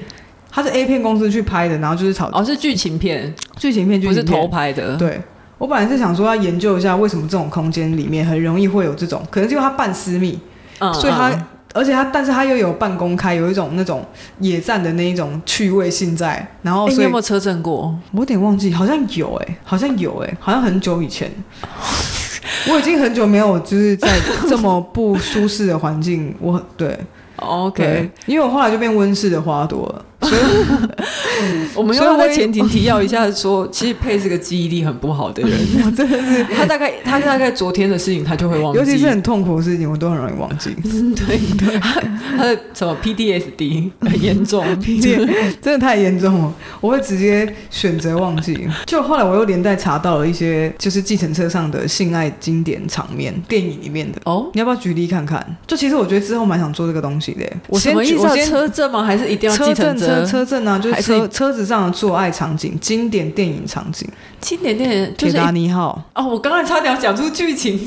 [0.50, 4.98] 他是 A 片公司去拍的，然后就是炒哦是剧情片，剧情片就不是偷拍的。
[4.98, 5.18] 对，
[5.56, 10.38] 我本来是想说要研究一下为什么这种空间里面很容易会有这种，可能是因为它半私密，
[10.80, 11.32] 嗯，所以他。
[11.72, 14.04] 而且他，但是他又有半公开，有一种那种
[14.38, 16.46] 野战的那一种趣味性在。
[16.62, 17.94] 然后，欸、你有没有车震过？
[18.12, 21.30] 我有点忘记，好像有哎、欸，好像有哎、欸，好像很久以前。
[22.68, 24.08] 我已经很久没有就是在
[24.48, 26.98] 这么不舒适的环境，我对。
[27.36, 30.04] OK，因为我后来就变温室的花朵了。
[30.28, 30.40] 所以，
[31.74, 35.50] 我们要在前提提要一下说，其实佩是个记忆力很不好的人。
[35.84, 40.74] 我真的是，他大概他大概昨天的事情他就会忘记，尤其是很痛苦的事情，我都很容易忘记。
[40.82, 41.80] 对对，
[42.36, 44.64] 他的什么 PTSD 很严重
[45.62, 48.68] 真的太严重了，我会直接选择忘记。
[48.86, 55.44] 就后来我又连带查到了一些，就是计程车上的性爱经典场面，电影里面的哦，你要不要举例看看？
[55.66, 57.40] 就其实我觉得之后蛮想做这个东西的。
[57.68, 59.02] 我先我先车震吗？
[59.02, 60.09] 还是一定要计程车？
[60.10, 64.08] 车车震啊，就是车车子上的做爱场景，经典电影场景，
[64.40, 67.78] 经典电影《铁达尼号》哦，我刚才差点讲出剧情，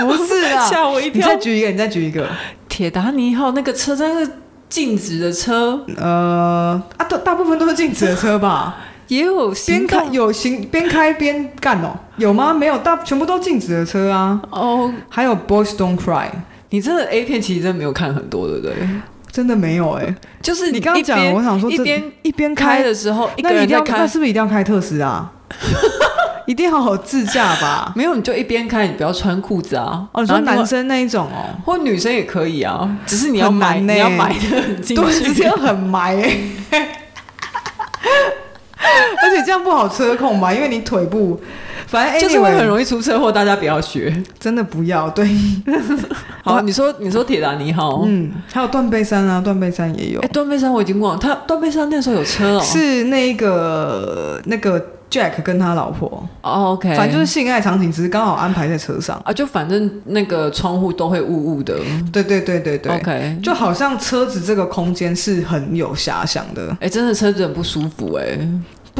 [0.00, 1.14] 不是啊， 吓我一跳。
[1.14, 2.26] 你再举一个，你再举一个，
[2.68, 4.32] 《铁达尼号》那个车真是
[4.68, 8.76] 静止的车，呃啊，大大部分都是静止的车吧？
[9.08, 12.54] 也有边开有行边开边干哦，有吗？
[12.54, 14.40] 没有，大全部都静止的车啊。
[14.50, 16.26] 哦，还有《Boys Don't Cry》，
[16.68, 18.74] 你这个 A 片其实真的没有看很多，对不对？
[19.30, 25.32] 真的没有哎、欸，就是你刚刚讲，我想说一边一边开的时候，那一定要那是不是一定要开特斯啊？
[26.46, 27.92] 一定要好好自驾吧？
[27.94, 30.08] 没有，你就一边开，你不要穿裤子啊。
[30.12, 36.16] 哦，你说男生那一种哦，或女生也可以啊，只是你要买，欸、你要买的很精对，直接很埋。
[39.22, 40.52] 而且这样不好车控吧？
[40.52, 41.40] 因为你腿部。
[41.90, 45.10] 反正就是会很容易出车祸，大家不要学，真的不要。
[45.10, 45.28] 对，
[46.44, 50.20] 好，你说你说铁达尼号，嗯，还有断背山啊，断背山也有。
[50.20, 56.24] 哎，断背山我已经忘了，他断背山那时候有车哦，是那个那个 Jack 跟他老婆。
[56.42, 61.74] Oh, OK，反正就是性爱场景，只是刚好安排在车上啊，就反正那个窗户都会雾雾的。
[62.12, 66.76] 对对对对对，OK，就好像车子这个空间是很有遐想的。
[66.80, 68.38] 哎，真的车子很不舒服哎。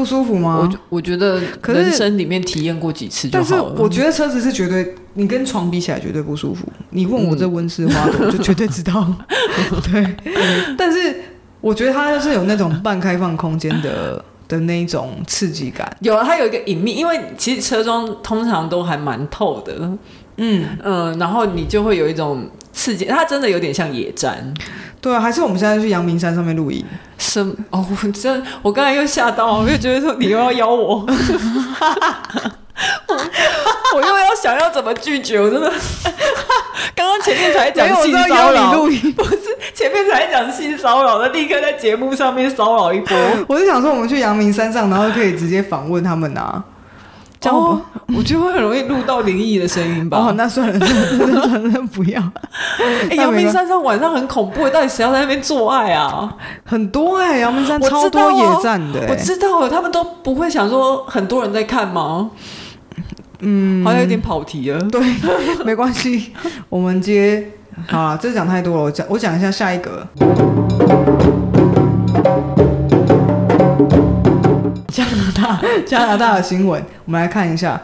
[0.01, 0.57] 不舒服吗？
[0.59, 3.61] 我我觉得，人生里面体验过几次就好了。
[3.67, 6.67] 但是我觉得车子是绝对，你跟床比起来绝对不舒服。
[6.89, 9.07] 你问我这温室花朵，我就绝对知道。
[9.91, 10.15] 对，
[10.75, 11.15] 但是
[11.61, 15.95] 我觉得它就是有那种半开放空间的的那一种刺激感。
[15.99, 19.91] 有，它有一个隐秘，因为其实车窗通常都还蛮透的。
[20.37, 24.51] 嗯嗯，然后你就会有一种刺激，它真的有点像野战。
[25.01, 26.85] 对啊，还是我们现在去阳明山上面露营？
[27.17, 27.41] 什？
[27.71, 30.97] 哦，我真，我刚才又吓到，我又觉得说你又要邀我，
[33.07, 33.15] 我，
[33.95, 35.41] 我又要想要怎么拒绝？
[35.41, 35.71] 我真的，
[36.95, 38.71] 刚刚前面才讲性骚扰，
[39.17, 39.39] 不是
[39.73, 43.17] 前面才讲性骚扰，那立刻在节目上面骚扰一波。
[43.47, 46.63] 我就想说，我们去阳明山上，然后可以直接访问他们啊。
[47.39, 47.81] 这样我
[48.15, 50.17] 我觉得会很容易录到灵异的声音吧。
[50.17, 52.21] 哦，那算了，算了，不要。
[53.09, 56.35] 哎，阳明山上晚上很恐怖，到底谁要在那边做爱啊？
[56.65, 59.07] 很多哎，阳明山超多野战的。
[59.09, 62.31] 我知道，他们都不会想说很多人在看吗？
[63.39, 64.79] 嗯，好像有点跑题了。
[64.91, 65.01] 对，
[65.63, 66.33] 没关系，
[66.69, 67.47] 我们接。
[67.87, 70.05] 好了，这讲太多了，我讲我讲一下下一个。
[74.91, 77.81] 加拿大，加拿大的新闻，我们来看一下。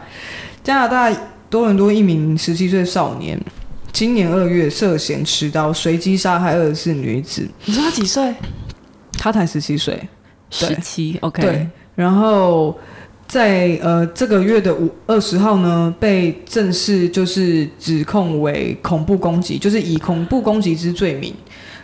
[0.62, 1.10] 加拿大
[1.48, 3.40] 多伦多一名十七岁少年，
[3.92, 7.48] 今年二月涉嫌持刀随机杀害二十四女子。
[7.64, 8.34] 你说他几岁？
[9.14, 9.98] 他才十七岁，
[10.50, 11.16] 十七。
[11.22, 11.42] OK。
[11.42, 12.78] 对，然后
[13.26, 21.34] 在呃这个月的五二十号呢，被正式就是指控为恐怖攻击，就是以恐怖攻击之罪名。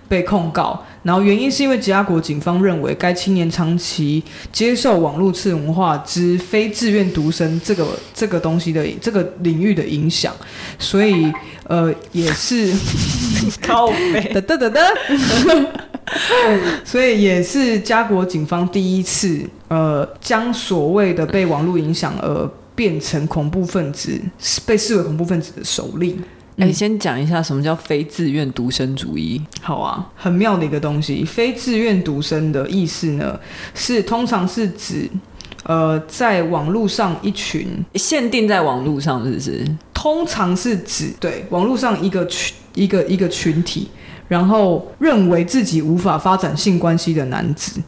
[0.09, 10.33] 被控告，然后原因是因为吉拉国警方认为该青年长期接受网络次文化之非自愿独身这个这个东西的这个领域的影响，
[10.79, 11.33] 所以
[11.67, 12.73] 呃也是
[13.63, 13.91] 靠
[16.85, 24.21] 所以也是加国警方第一次呃将所谓的被网络影响而变成恐怖分子
[24.67, 26.21] 被视为恐怖分子的首例。
[26.57, 29.43] 哎，先讲一下什么叫非自愿独身主义。
[29.61, 31.25] 好啊，很妙的一个东西。
[31.25, 33.39] 非自愿独身的意思呢，
[33.75, 35.11] 是通常是指，
[35.65, 39.67] 呃，在网络上一群限定在网络上，是不是？
[39.93, 43.89] 通常是指对网络上一个群一个一个群体，
[44.29, 47.81] 然后认为自己无法发展性关系的男子。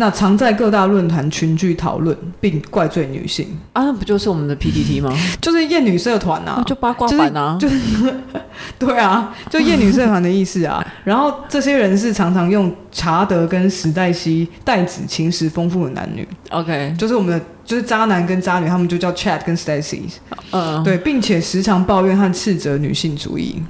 [0.00, 5.14] 那常在各大论坛群聚讨论，并怪罪女性啊，那不就是我们的 PPT 吗？
[5.42, 8.14] 就是厌女社团啊，就八卦版啊，就是，就是、
[8.78, 10.82] 对啊，就厌女社团的意思啊。
[11.04, 16.26] 然后这些人是常常用查德跟史黛西代指情史丰富的男女。
[16.48, 20.04] OK，就是我们的就是渣男跟渣女，他们就叫 Chad 跟 Stacy。
[20.52, 23.62] 嗯，对，并且时常抱怨和斥责女性主义。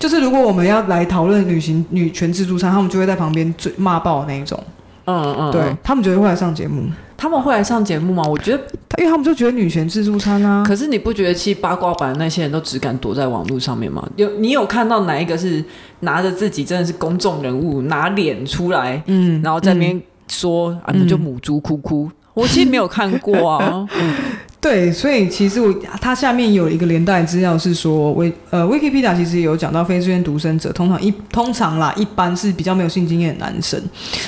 [0.00, 4.60] 就是如果我们要来讨论女性女权自助餐，他们就会在旁边嘴骂爆那一种。
[5.08, 6.82] 嗯嗯，对他们觉得会来上节目，
[7.16, 8.22] 他们会来上节目吗？
[8.28, 8.62] 我觉得，
[8.98, 10.62] 因为他们就觉得女权自助餐啊。
[10.66, 14.06] 可是你不觉得，其实八卦版那些人都只敢躲在网络上面吗？
[14.16, 15.64] 有你有看到哪一个是
[16.00, 22.12] 拿着自己真的是公众人物拿脸出来，嗯，然后在那边说、嗯、啊，你就母猪哭哭、嗯？
[22.34, 23.88] 我其实没有看过啊。
[24.60, 33.80] 对，所以其实我它下面有一个连带资料是说，维呃，Wikipedia 其实也有讲到非自愿独生者通常一通常啦，一般是比较没有性经验的男生，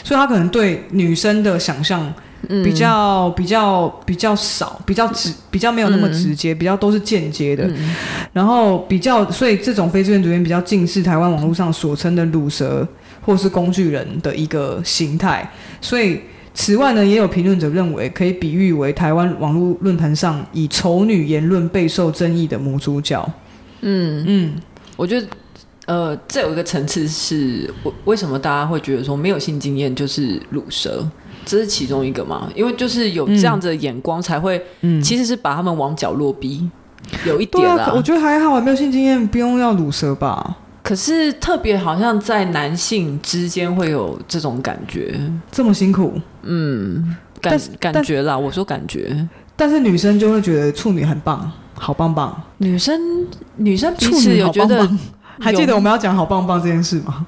[0.04, 2.12] 所以他可能对女生的想象
[2.48, 7.64] 嗯、比较比较比较少，比较直，比较没有那么直接，嗯、比较都是间接的。
[7.64, 7.94] 嗯、
[8.32, 12.86] 然后比较，所以这种非自愿独生比较近似台湾网络上所称的乳蛇
[13.20, 15.48] 或是工具人的一个形态。
[15.82, 16.18] 所以
[16.60, 23.26] 此外呢，也有评论者认为，可以比喻为台湾网络论坛上以丑女言论备受争议的母主角。
[23.80, 24.52] 嗯嗯，
[24.96, 25.26] 我觉得。
[25.86, 31.04] 呃，这有一个层次是，为为什么大家会觉得说没有性经验就是乳蛇，
[31.44, 32.48] 这是其中一个嘛？
[32.54, 36.70] 因为就是有这样子的眼光，才会，嗯，其实是把他们往角落逼，
[37.26, 37.86] 有一点啦。
[37.86, 40.58] 啊、我觉得还好，没有性经验不用要乳蛇吧？
[40.90, 45.14] 可是特别好像在男性之间会有这种感觉，
[45.48, 49.24] 这么辛苦，嗯，感感觉啦，我说感觉，
[49.54, 52.42] 但是女生就会觉得处女很棒，好棒棒。
[52.58, 53.00] 女生
[53.54, 54.90] 女生彼此有觉得。
[55.42, 57.24] 还记得我们要讲好棒棒这件事吗？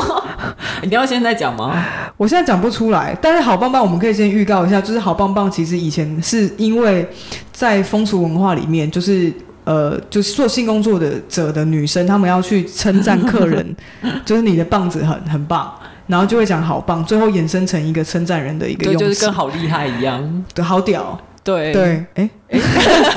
[0.82, 1.84] 你要现在讲吗？
[2.16, 7.06] 我现在讲不出来，但是好棒棒我们可以先预告一下，就是好棒棒其实以前是因为
[7.52, 9.30] 在风俗文化里面，就是
[9.68, 13.76] 呃，就是做性工作的者的女生，她们要去称赞客人，
[14.24, 15.70] 就是你的棒子很很棒，
[16.06, 22.60] 然后就会讲好棒，最后衍生成一个称赞人的一个用词，就是跟好厉害一样，对，好屌，对对，哎哎，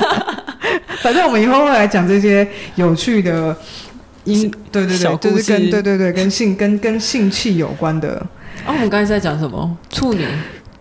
[1.02, 3.56] 反正我们以后会来讲这些有趣的。
[4.24, 8.24] 因对对对，就是跟对对对跟性跟跟性器有关的。
[8.64, 9.76] 哦，我们刚才在讲什么？
[9.90, 10.24] 处女。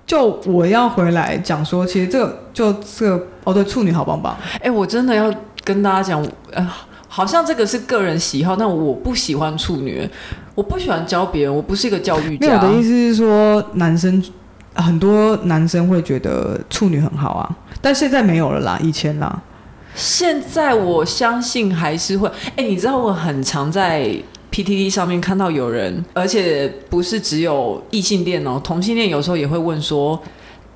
[0.05, 4.37] 就我要回来讲说，其实这个就这个哦，对，处女好棒棒。
[4.61, 6.67] 哎，我真的要跟大家讲，呃，
[7.07, 10.07] 好像这个是个人喜好，但我不喜欢处女，
[10.55, 12.47] 我不喜欢教别人，我不是一个教育家。
[12.47, 14.23] 没有，我的意思是说，男生
[14.73, 19.41] 很多男生会觉得处女很好啊，但现在没有了啦，以前啦。
[19.93, 24.09] 现在我相信还是会，哎，你知道我很常在
[24.49, 30.17] PTT 上面看到有人，而且不是只有异性恋哦，同性恋有时候也会问说，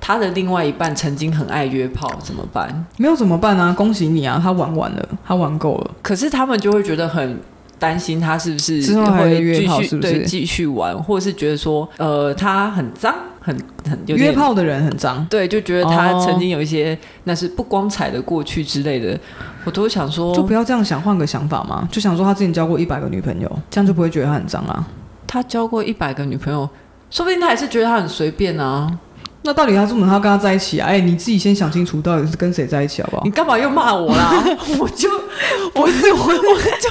[0.06, 2.86] 他的另外一半曾经很爱约炮，怎么办？
[2.96, 3.72] 没有怎么办啊？
[3.72, 5.90] 恭喜你啊，他玩完了，他玩够了。
[6.00, 7.40] 可是他们就会觉得很。
[7.78, 13.54] 担心他是不是之后会继续对继续玩，或者是觉得说，呃，他很脏，很
[13.86, 19.18] 很有约炮的人很脏，对，就觉得他曾经有一些那是不光彩的过去之类的，哦、
[19.66, 24.82] 我都想说，就不要这样想，换个想法嘛，就想说他之前交过一百个女朋友，这样就不会觉得他很脏啊。
[25.26, 26.66] 他交过一百个女朋友，
[27.10, 28.90] 说不定他还是觉得他很随便啊。
[29.46, 30.88] 那到底他怎么他跟他在一起啊？
[30.88, 33.22] 哎、欸，你自己先想清楚，到底是跟谁在一起好不好？
[33.24, 34.32] 你干嘛又骂我啦？
[34.78, 35.08] 我就
[35.72, 36.88] 我是我我就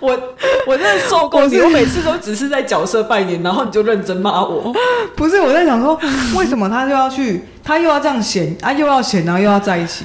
[0.00, 0.18] 我
[0.66, 4.72] 我真的受够你，我每次都只是在角色扮演，然后你就认真骂我。
[5.16, 5.98] 不是我在想说，
[6.36, 10.04] 为什么他又要去，他又要这样嫌啊，又要嫌，然后又要在一起，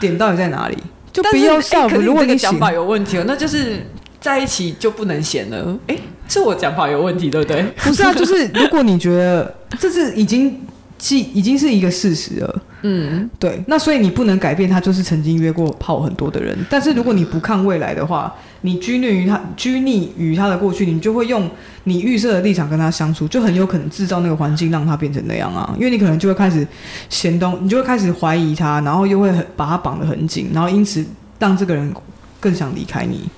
[0.00, 0.78] 点到底在哪里？
[1.12, 1.86] 就不要笑。
[1.88, 3.86] 欸、如果你想法有问题，那就是
[4.18, 5.76] 在一起就不能嫌了。
[5.88, 7.62] 哎、欸，是我讲法有问题，对不对？
[7.76, 10.58] 不是啊，就是如果你觉得这是已经。
[11.02, 21.50] 既已经是一个事实了，嗯，对，那所以你不能改变他就是曾经约过炮很多的人，但是如果你不看未来的话，你拘泥于他，拘泥于他的过去，你就会用
[21.82, 26.64] 你预设的立场跟他相处，就很有可能制造那个环境让他变成那样啊，因为你可能就会开始
[27.08, 31.04] 嫌东，你就会开始怀疑他，然后又会很把他绑得很紧，然后因此
[31.40, 31.92] 让这个人
[32.38, 33.28] 更想离开你，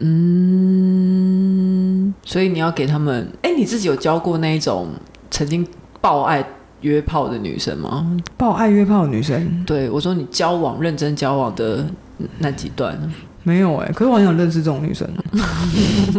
[0.00, 0.12] 嗯，
[2.26, 4.90] 所以你要给他们，哎，你自己有教过那一种
[5.30, 5.66] 曾经
[6.02, 6.44] 爆爱
[6.86, 8.16] 约炮的女生吗？
[8.36, 9.64] 爆爱约炮的女生？
[9.66, 11.84] 对，我说你交往认真交往的
[12.38, 12.96] 那几段
[13.42, 15.08] 没有哎、欸，可是我很想认识这种女生，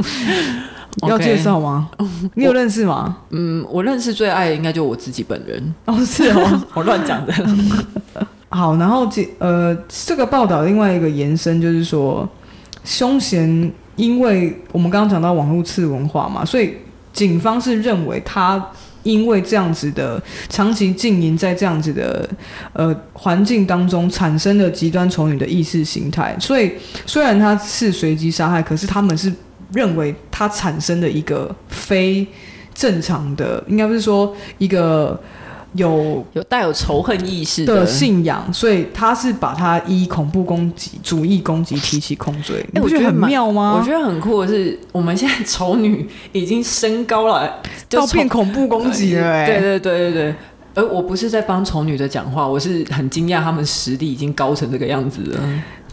[1.08, 1.90] 要介绍吗？
[2.36, 3.18] 你有认识吗？
[3.30, 7.34] 嗯，我认识最爱的应该就我自己本人哦，是哦， 我乱讲的。
[8.50, 12.28] 好，然后这呃，这个报道另外一个延伸就是说，
[12.84, 16.76] 凶嫌因为我们刚刚讲到网络次文化嘛，所以
[17.14, 18.64] 警方是认为他。
[19.08, 22.30] 因为这样子的长期经营在这样子的
[22.74, 26.36] 呃环境当中，产生的极端仇女的意识形态。
[26.40, 26.74] 所以
[27.06, 29.32] 虽然他是随机杀害，可是他们是
[29.72, 32.28] 认为他产生的一个非
[32.74, 35.18] 正常的，应该不是说一个。
[35.74, 42.66] 有有带有仇恨意识的，信仰，所以他是把他以恐怖攻击、主义攻击提起控罪。
[42.72, 43.78] 你不觉得很妙吗？
[43.78, 49.46] 我觉得很酷的是，我们现在丑女已经升高了，到变恐怖攻击了。
[49.46, 50.36] 对对对对对，
[50.76, 55.40] 而我不是在帮丑女的讲话，我是很惊讶他们实力已经高成这个样子了。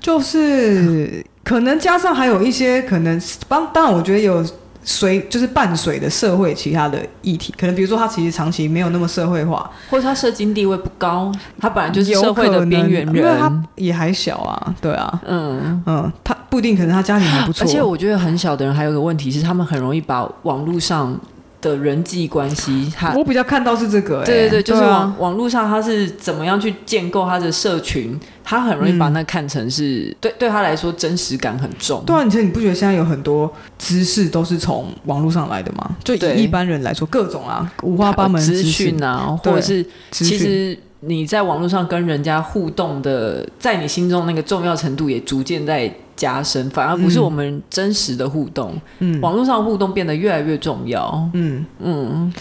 [0.00, 4.44] 就是可能加上还有一些可能帮，当然我觉得有。
[4.84, 17.64] 随就是伴随的社会其他的议题，可能比如说他其实长期没有那么社会化，或者他社经地位不高，他本来就是社会的边缘人，因为他也还小啊，对啊，嗯嗯，他不一定，可能他家庭还不错。
[17.64, 21.18] 而且我觉得很小的人还有个问题是，他们很容易把网络上
[21.70, 32.02] 的人际关系，他我比较看到是这个、欸，对对对，就是网、啊、网络上他是怎么样去建构他的社群，他很容易把那看成是、嗯、对对他来说真实感很重。
[32.04, 35.96] 对啊，你其实你不觉得现在有很多知识都是从网络上来的吗？
[36.04, 40.78] 就以一般人来说，各种啊五花八门资讯啊，或者是其实。
[41.06, 48.80] 你在网络上跟人家互动的，在你心中那个重要程度也逐渐在加深，反而不是我们真实的互动。
[49.00, 51.28] 嗯，网络上互动变得越来越重要。
[51.34, 52.32] 嗯嗯。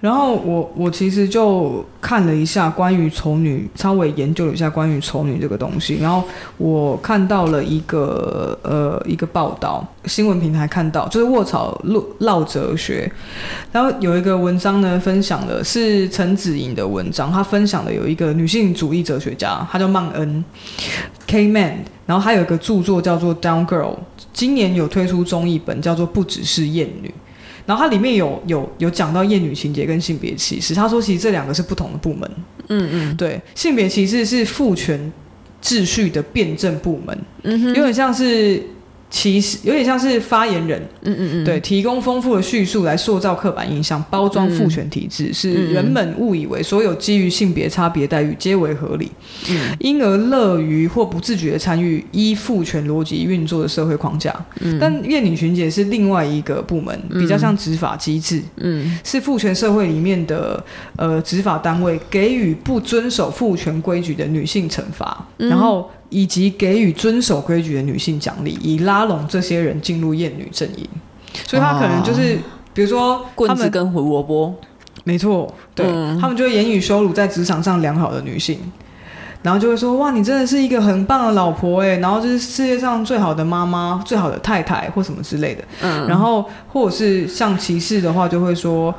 [0.00, 5.98] 然后我我其实就看了一下关于丑女，稍微研究了一下关于丑女这个东西。
[6.00, 6.24] 然后
[6.56, 11.78] 我看到了一个呃一个报道，新闻平台看到就是卧槽
[12.20, 13.12] 烙哲学。
[13.70, 20.42] 然后有一个文章呢，分享的是陈子颖的文章，他分享的有一个女性主义哲学家，她叫曼恩
[21.26, 21.84] K Man。
[22.06, 23.94] 然后还有一个著作叫做 Down Girl，
[24.32, 27.14] 今年有推出中译本，叫做不只是厌女。
[27.66, 32.30] 然后它里面有有有讲到厌女情节跟性别歧视，他说其实这两个是不同的部门。
[32.68, 35.12] 嗯嗯，对，性别歧视是父权
[35.62, 38.62] 秩序的辩证部门，嗯哼，有点像是。
[39.10, 49.10] 其实有点像是发言人，嗯嗯嗯，对，提供丰富的叙述来塑造刻板印象，包装父权体制，嗯、使人们误以为所有基于性别差别待遇皆为合理，
[49.50, 54.32] 嗯，因而乐于或不自觉的参与依父权逻辑运作的社会框架。
[54.60, 60.62] 嗯，但厌女群结是另外一个部门，比较像执法机制，嗯，是父权社会里面的
[60.96, 65.90] 呃执法单位给予不遵守父权规矩的女性惩罚，嗯、然后。
[66.10, 70.86] 以及给予遵守规矩的女性奖励，以拉拢这些人进入厌女阵营。
[71.46, 72.38] 所以他可能就是，哦、
[72.74, 74.54] 比如说棍子跟胡萝卜，
[75.04, 78.58] 没错，对、嗯、他们就会言语羞辱在职场上良好的女性。
[79.42, 85.64] 然后就会说哇，你真的是一个很棒的老婆哎，然后就是世界上最好的妈妈、最好的太太或什么之类的。
[85.82, 86.06] 嗯。
[86.06, 88.94] 然后或者是像歧视的话，就会说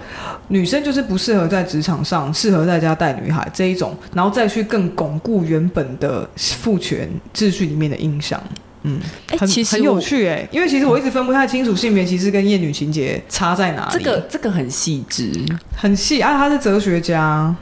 [0.48, 8.42] 女生就是不适合在职场上，适合在家带女孩这一种，然后再去更巩固原本的父权秩序里面的印象。
[8.82, 9.00] 嗯，
[9.38, 13.92] 很其实很有趣哎，因为其实我一直分不太清楚性别歧视跟厌女情节差在哪里。
[13.92, 15.32] 这个这个很细致，
[15.78, 17.56] 很细啊，他是哲学家。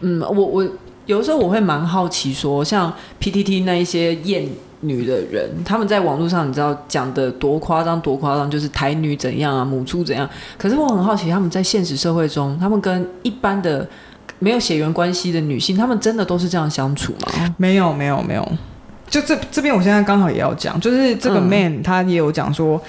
[0.00, 0.66] 嗯，我我。
[1.06, 4.48] 有的时候我会蛮好奇，说像 PTT 那一些厌
[4.80, 10.28] 女的人，他们在网络上你知道讲的多夸张多夸张，就是台女怎样啊，母猪怎样。
[10.56, 13.86] 可是我很好奇，他们在现实社会中，他们跟一般的
[14.38, 17.54] 没有血缘关系的女性，他们真的都是这样相处吗？
[17.58, 18.52] 没有，没有，没有。
[19.08, 22.80] 就这这边，我现在刚好也要讲，就是这个 man 他也有讲说，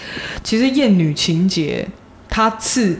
[0.44, 1.88] 其实厌女情节，
[2.30, 2.98] 他是。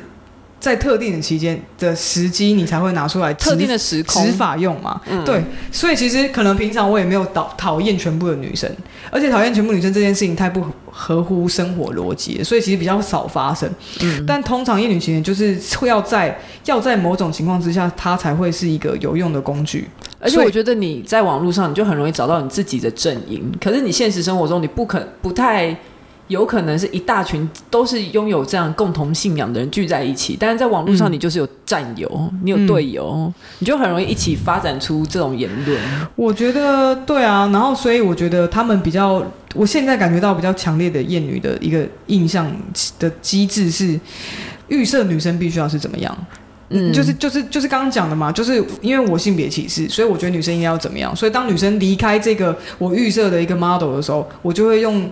[0.66, 5.00] 在特定的期间的时机，你才会拿出来特定的时空执法用嘛？
[5.08, 8.68] 嗯、对，所以其实可能平常我也没有讨讨厌全部的女生，
[9.12, 13.70] 而且讨厌全部女生这件事情太不合乎生活逻辑，所以其实比较少发生。
[14.02, 16.36] 嗯，但通常厌女情人就是会要在
[16.66, 19.88] 要在某种情况之下，它才会是一个有用的工具。
[20.20, 25.78] 而且我觉得你在网络上，你就很容易找到你自己的阵营，可是你现实生活中，你不可不太。
[26.28, 35.80] 有可能是一大群都是拥有这样共同信仰的人聚在一起，但是在网络上你就是有战友，嗯、你有队友，嗯、你就很容易一起发展出这种言论。
[36.16, 39.24] 我觉得对啊，然后所以我觉得他们比较，
[39.54, 42.52] 我现在感觉到比较强烈的厌女的一个印象
[42.98, 44.00] 的机制是
[44.68, 46.18] 预设女生必须要是怎么样，
[46.70, 55.08] 嗯，就是就是就是刚刚讲的嘛，就是因为我性别歧视，所以我觉得女生应该要怎么样，所以当女生离开这个我预设的一个 model 的时候，我就会用。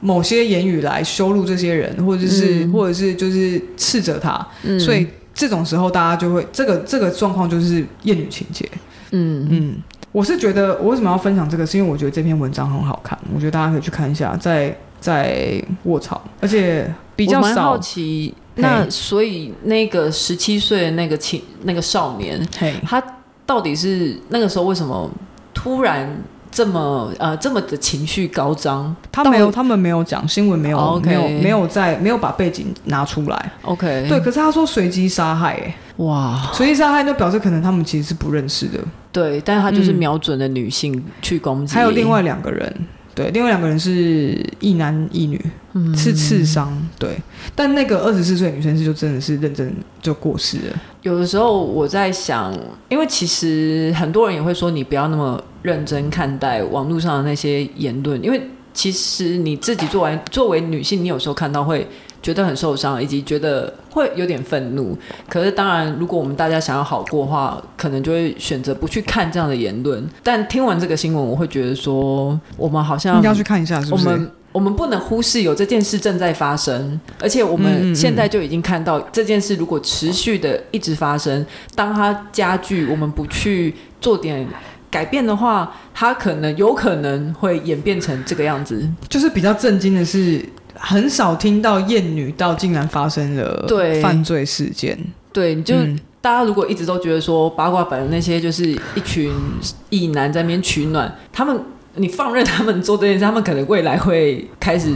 [0.00, 8.68] 某些言语来羞辱这些人，或者是，嗯、或者是就是斥责他，嗯、所以这种时候大家就会这个这个状况就是厌女情节。
[9.10, 9.82] 嗯嗯，
[10.12, 17.62] 我是觉得我为什么要分享这个，是因为我觉得这篇文章很好看，我觉得大家可以去看一下，在在卧槽，而且比较少。
[17.62, 23.02] 好奇，那所以那个十七岁的那个青那个少年，嘿他
[23.44, 25.10] 到底是那个时候为什么
[25.52, 26.08] 突然？
[26.50, 33.52] 这么呃，这么的情绪高涨，他没有，他们没有讲新闻，没有.没有，没有在，没有把背景拿出来。
[33.62, 35.74] OK，对，可是他说随机杀害，欸，
[36.04, 38.78] 哇，随机杀害，那表示可能他们其实是不认识的。
[39.12, 42.74] 对，但是他就是瞄准了女性去攻击，还有另外两个人。
[43.14, 46.72] 对，另外两个人是一男一女，嗯、是刺伤。
[47.00, 47.20] 对，
[47.52, 50.76] 但那个二十四岁女生是就真的是认真就过世了。
[51.02, 52.56] 有的时候我在想，
[52.88, 58.40] 因为其实很多人也会说，你不要那么认真看待网络上的那些言论，因为
[58.72, 61.86] 其实你自己作为作为女性，你有时候看到会。
[62.20, 64.98] 觉得很受伤，以及觉得会有点愤怒。
[65.28, 70.04] 可是，当然，如果我们大家想要好过的话，可能就会选择不去看这样的言论。
[70.24, 74.08] 但听完这个新闻，我会觉得说，我们好像应该要去看一下是不是？
[74.08, 81.46] 我们我们不能忽视有这件事正在发生，而且我们现在就已经看到这件事如果持续的一直发生，
[81.76, 84.44] 当它加剧，我们不去做点
[84.90, 88.88] 改变的话，它可能有可能会演变成这个样子。
[89.08, 94.98] 就是比较震惊的是，很少听到厌女到竟然发生了对犯罪事件。
[95.32, 99.32] 对，对，就、嗯、大家如果一直都觉得说八卦版的那些就是一群
[99.90, 101.60] 异男在那边取暖，他们。
[102.00, 104.88] 你放任他们做这件事，他们可能未来会开始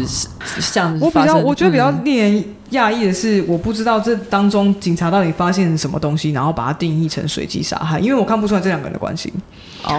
[0.61, 9.32] 像我比较，我觉得比较令人讶异的是，我不知道这当中警察到底发现什么东西，然后把它定义成随机杀害，因为我看不出来这两个人的关系。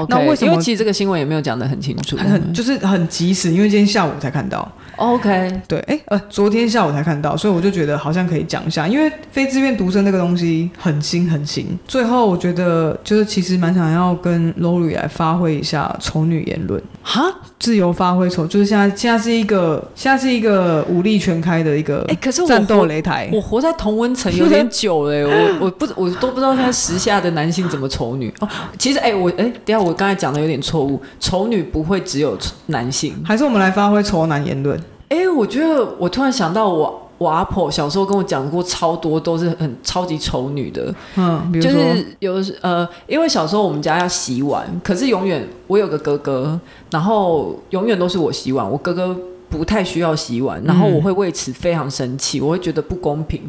[0.09, 0.51] 那为什么？
[0.51, 4.71] 因为其实这个新闻也没有讲得很清楚，很就是很及时，因为今天下午才看到。
[4.97, 11.67] OK，对，哎、欸，呃，昨天下午才看到，所以我就觉得好像可以讲一下，因为非自愿独身这个东西很新很新。
[11.87, 17.23] 最后，我觉得就是其实蛮想要跟 Lori 来发挥一下丑女言论，哈，
[17.59, 28.47] 自由发挥丑，就是现在现在是一个现在是一个武力全开的一个，哎，可是战斗擂台，我活在同温层有点久了，我我不我都不知道现在时下的男性怎么丑女哦。
[28.77, 32.37] 其实，哎，我哎，等下我刚才讲的有点错误，丑女不会只有
[32.67, 34.79] 男性，还是我们来发挥丑男言论。
[35.13, 46.59] 哎、欸，我觉得我突然想到我，我我阿婆小时候跟我讲过超多都是很超级丑女的，嗯，就是有呃，因为小时候我们家要洗碗，可是永远我有个哥哥，
[46.89, 49.15] 然后永远都是我洗碗，我哥哥
[49.49, 53.39] 不太需要洗碗，然后我会为此非常生气，我会觉得不公平，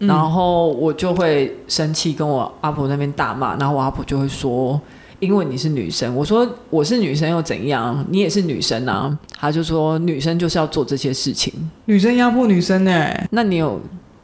[0.00, 4.78] 嗯、然后我就会生气跟我阿婆那边大骂，然后我阿婆就会说。
[5.24, 8.04] 因为你是女生，我说我是女生又怎样？
[8.10, 9.18] 你也是女生啊。
[9.38, 11.52] 他就说女生就是要做这些事情，
[11.86, 13.28] 女生压迫女生呢、欸。
[13.30, 13.80] 那你有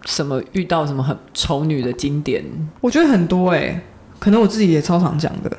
[0.07, 2.45] 什么遇到什么很丑女的经典？
[2.81, 3.81] 我觉得很多哎、欸。
[4.19, 5.51] 可能我自己也超常讲的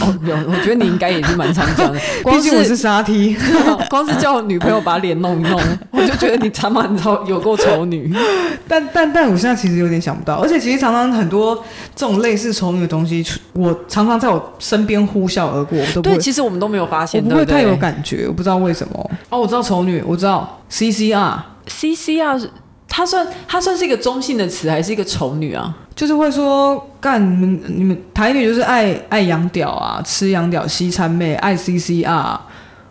[0.00, 2.00] 哦，有，我觉得你应该也是蛮常讲的。
[2.30, 3.36] 毕竟我是沙 T，
[3.88, 8.12] 光是叫我女朋友把脸弄一弄，我就觉得你常常超有够丑女。
[8.66, 11.56] 但但但我现在其实有点想不到，而且其实常常很多
[11.94, 15.78] 这种类似丑女的东西，我常常在我身边呼啸而过。
[16.02, 19.10] 对，其实我们都没有发现，我不会太有感觉，我不知道为什么。
[19.28, 22.48] 哦，我知道丑女，我知道 CCR，CCR。
[22.90, 25.74] 她算她算是一个中性的词，还是一个丑女啊？
[25.94, 32.38] 就是会说干你们你们台女就是爱爱洋屌啊，吃洋屌西餐妹爱 CCR。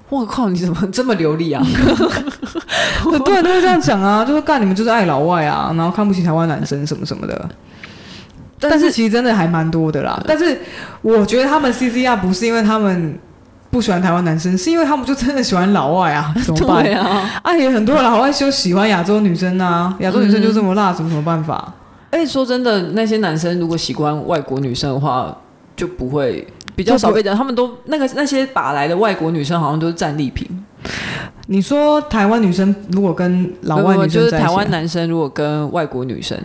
[0.08, 1.62] 我靠，你怎么这么流利啊？
[3.04, 7.50] 很多人都会这样讲啊，就是干你们就是爱老外啊，然后看不起台湾男生什么什么的。
[8.60, 10.20] 但是，但是其实真的还蛮多的啦。
[10.26, 10.60] 但是
[11.02, 13.20] 我觉得他们 CCR 不是因为他们。
[13.72, 16.34] 不喜欢台湾男生，是因为他们就真的喜欢老外啊？
[16.44, 17.42] 怎么办呀啊？
[17.44, 21.74] 啊，有很多老外就喜欢亚洲女生啊，亚洲女生就这么辣，什么什么办法？
[22.10, 25.38] 哎、嗯，说真的，那些男生如果喜欢外国女生的话，
[25.76, 27.38] 就不会比较少被讲。
[27.38, 30.48] 他们都那个那些把来的外国女生，好像都是战利品。
[31.48, 36.38] 你说台湾女生如果跟老外女生，就是台湾男生如果跟外国女生。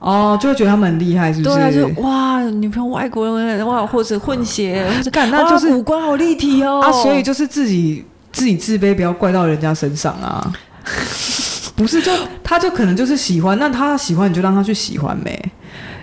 [0.00, 1.56] 哦，就会觉得他们很厉害，是不是？
[1.56, 6.80] 对啊，就哇，女朋友外国人哇，或者混血，或者干，那就是五官好立体哦。
[6.80, 10.52] 啊，所以就是自己自己自卑，不要怪到人家身上啊。
[11.74, 12.12] 不是，就
[12.44, 15.36] 他就可能就是喜欢，那他喜欢你就让他去喜欢呗。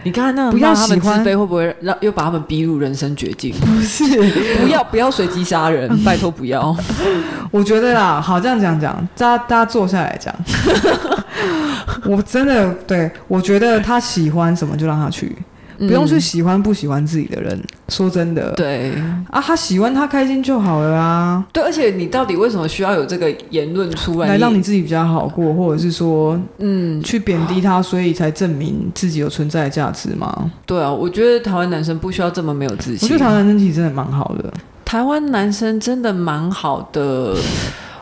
[0.06, 3.52] 你看那不要他们自卑，会不会让又把他们逼入人生绝境？
[3.60, 4.06] 不是，
[4.62, 6.76] 不要不要随机杀人，拜托不要。
[7.50, 10.34] 我觉得啦，好这样讲讲，大家大家坐下来讲。
[12.06, 15.44] 我真的对，我觉得他喜欢什么就让他去，嗯、
[15.78, 17.62] 不用去喜欢不喜欢自己的人。
[17.90, 18.92] 说真的，对
[19.30, 21.46] 啊，他喜欢他开心就好了啊。
[21.54, 30.52] 对，而且你到底为什么需要有这个言论出来，来让你自己比较好过，或者是说，嗯，去贬低他，所以才证明自己有存在的价值吗？
[30.66, 33.08] 对啊，我觉得台湾男生不需要这么没有自信。
[33.08, 34.52] 我觉得台湾男生其实真的蛮好的，
[34.84, 37.36] 台湾男生真的蛮好的。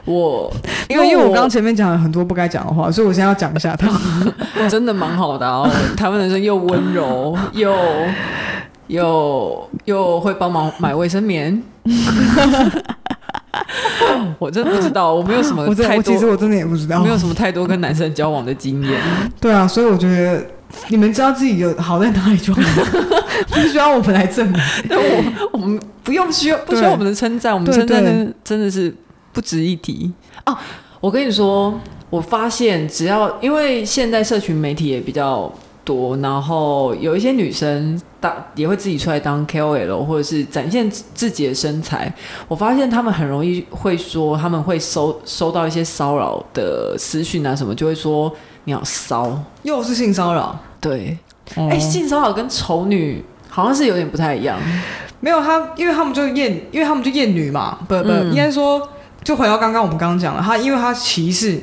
[0.06, 0.52] 我
[0.90, 3.90] 因为因为我刚刚前面讲了很多不该讲的话，所以我现在要讲一下他，
[4.70, 5.70] 真的蛮好的啊！
[5.96, 7.74] 台湾男生又温柔， 又
[8.88, 11.64] 又又会帮忙买卫生棉。
[14.40, 19.00] 我真的不知道，我没有什么太多，其实我真的也不知道，没有什么太多跟男生交往的经验。
[19.40, 20.46] 对啊，所以我觉得
[20.90, 22.62] 你们知道自己有好在哪里就好，
[23.50, 24.60] 不需要我们来证明。
[24.90, 28.04] 但我我们不用需要不需要我们的称赞，我们称赞
[28.44, 28.94] 真的是。
[29.34, 30.14] 不值一提
[30.46, 30.56] 哦！
[31.02, 31.78] 我跟你说，
[32.10, 35.52] 我发现只要因为现在社群媒体也比较
[35.84, 42.14] 多，然后有一些女生当也会自己出来当 KOL，或者是展现自己的身材。
[42.48, 50.58] 我发现他们很容易会说，他们会收收到一些骚扰的私讯啊什么，就会说你好骚，又是性骚扰。
[50.80, 51.18] 对，
[51.56, 54.58] 哎、嗯，性骚扰跟丑女好像是有点不太一样。
[55.20, 58.88] 没有他，因为他们就厌，因为他们就厌女嘛，不不，嗯、应该说。
[59.24, 61.60] 就回到刚刚我们刚刚讲了，他因为他歧视。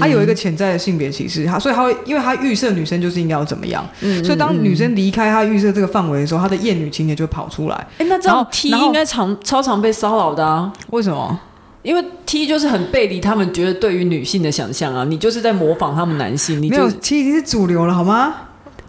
[0.00, 7.74] 他有一个潜在的性别歧视，他所以他会，因为他预设女生就是应该要怎么样，嗯、所以当女生离开他预设这个范围的时候，他的厌女情节就会跑出来。
[7.98, 10.72] 哎、欸，那这样 T 应该常超常被骚扰的啊？
[10.90, 11.38] 为什么？
[11.82, 18.34] 因为 T 就是很背离他们觉得对于女性的想象啊，你就是在模仿他们男性，你就没有 T 已经是主流了好吗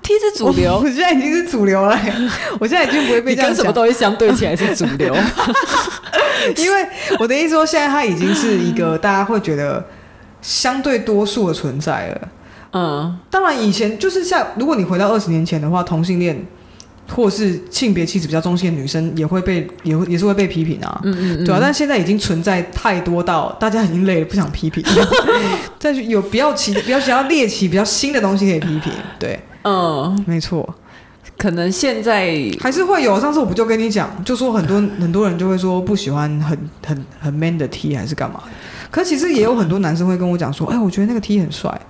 [0.03, 1.99] ？T 是主流， 我现在已经是主流了，
[2.59, 5.15] 我现在已经不会被这样跟什么东西相对起来是主流，
[6.57, 6.85] 因为
[7.19, 9.83] 我的意思说，现在他已经是一个大家会觉得。
[10.45, 12.27] 相对多数的存在了，
[12.73, 16.45] 嗯，当然以前就是像如果你回到二十年前的话，同性恋
[17.09, 24.83] 或是性别气质比较中性的女生也会被也会也是会被批评啊，嗯嗯，对啊，但现在已经存在太多到大家已经累了，不想批评，
[25.79, 30.73] 但是有比较奇比较想要猎奇比较新的东西可以批评，对，嗯，没错，
[31.37, 33.19] 可能现在还是会有。
[33.19, 38.51] 上次我不就跟你讲，就说很多很多人就会说不喜欢很很很 man 的 T 还是干嘛的。
[38.91, 41.81] 可其实也有很多男生会跟我讲说，哎，我觉得那个 T 很帅。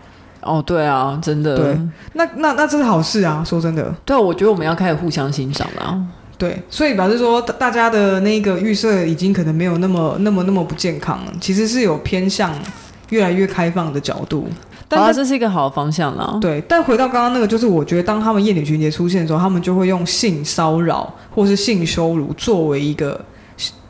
[0.42, 1.58] 哦，对啊，真的。
[1.58, 1.80] 对，
[2.14, 3.94] 那那那这是好事啊，说真的。
[4.06, 6.06] 对，我觉得我们要开始互相欣赏了。
[6.38, 12.54] 对，所以表示说，大家的那个预设已经可能没有那么那么那么不健康了，其实是有偏向
[13.10, 14.48] 越来越开放的角度。
[14.96, 16.38] 但是好，这是一个好的方向了。
[16.40, 23.20] 对，但回到刚刚那个，就是我觉得当他们厌女情节出现的时候，他们就会用性骚扰或是性羞辱作为一个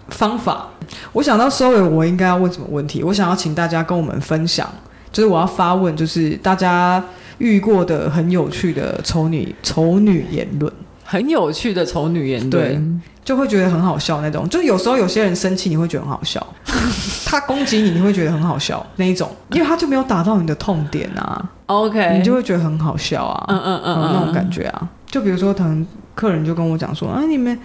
[0.09, 0.69] 方法。
[1.11, 3.03] 我想到收尾，我应该要问什么问题？
[3.03, 4.69] 我想要请大家跟我们分享，
[5.11, 7.03] 就是我要发问，就是大家
[7.39, 10.71] 遇过的很有趣的丑女丑女言论，
[11.03, 12.81] 很有趣的丑女言论，对，
[13.23, 14.47] 就会觉得很好笑那种。
[14.49, 16.41] 就有时候有些人生气，你会觉得很好笑；
[17.25, 21.43] 他攻击你，你会觉得很好笑那一种，因为他就没有打到你的痛点啊。
[21.67, 23.45] OK，你就会觉得很好笑啊。
[23.47, 24.89] 嗯嗯嗯，那种感觉啊。
[25.09, 27.57] 就比如说，可能客人就跟我讲说：“啊，你们，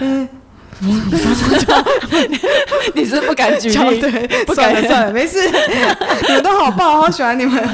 [0.00, 0.28] 嗯、欸。”
[0.78, 2.38] 你
[2.96, 5.38] 你是不敢举例， 对，不敢算了，算了，没事，
[6.28, 7.66] 你们都好棒，好喜欢你们。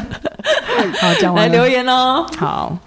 [1.01, 2.25] 好，讲完来留言哦。
[2.39, 2.79] 好，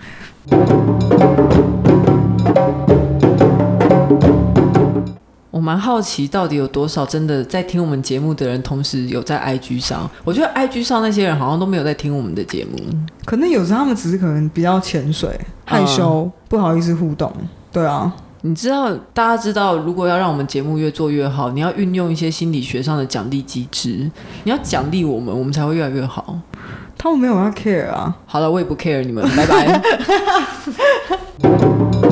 [5.56, 10.10] 我蛮好奇，到底有多少真的在听我们节目的人，同时有在 IG 上？
[10.26, 12.78] 我觉得 IG 上那些人好像都没有在听我们的节目，
[13.24, 17.32] 可能有时候他们只是可能比较潜水、害羞，嗯、不好意思互动。
[17.72, 18.14] 对啊。
[18.42, 24.12] 你知道，大家知道，如果要让我们节目越做越好，你要运用一些心理学上的奖励机制，
[24.44, 26.38] 你要奖励我们，我们才会越来越好。
[26.98, 28.14] 他们没有要 care 啊。
[28.26, 29.82] 好了，我也不 care 你们，拜拜。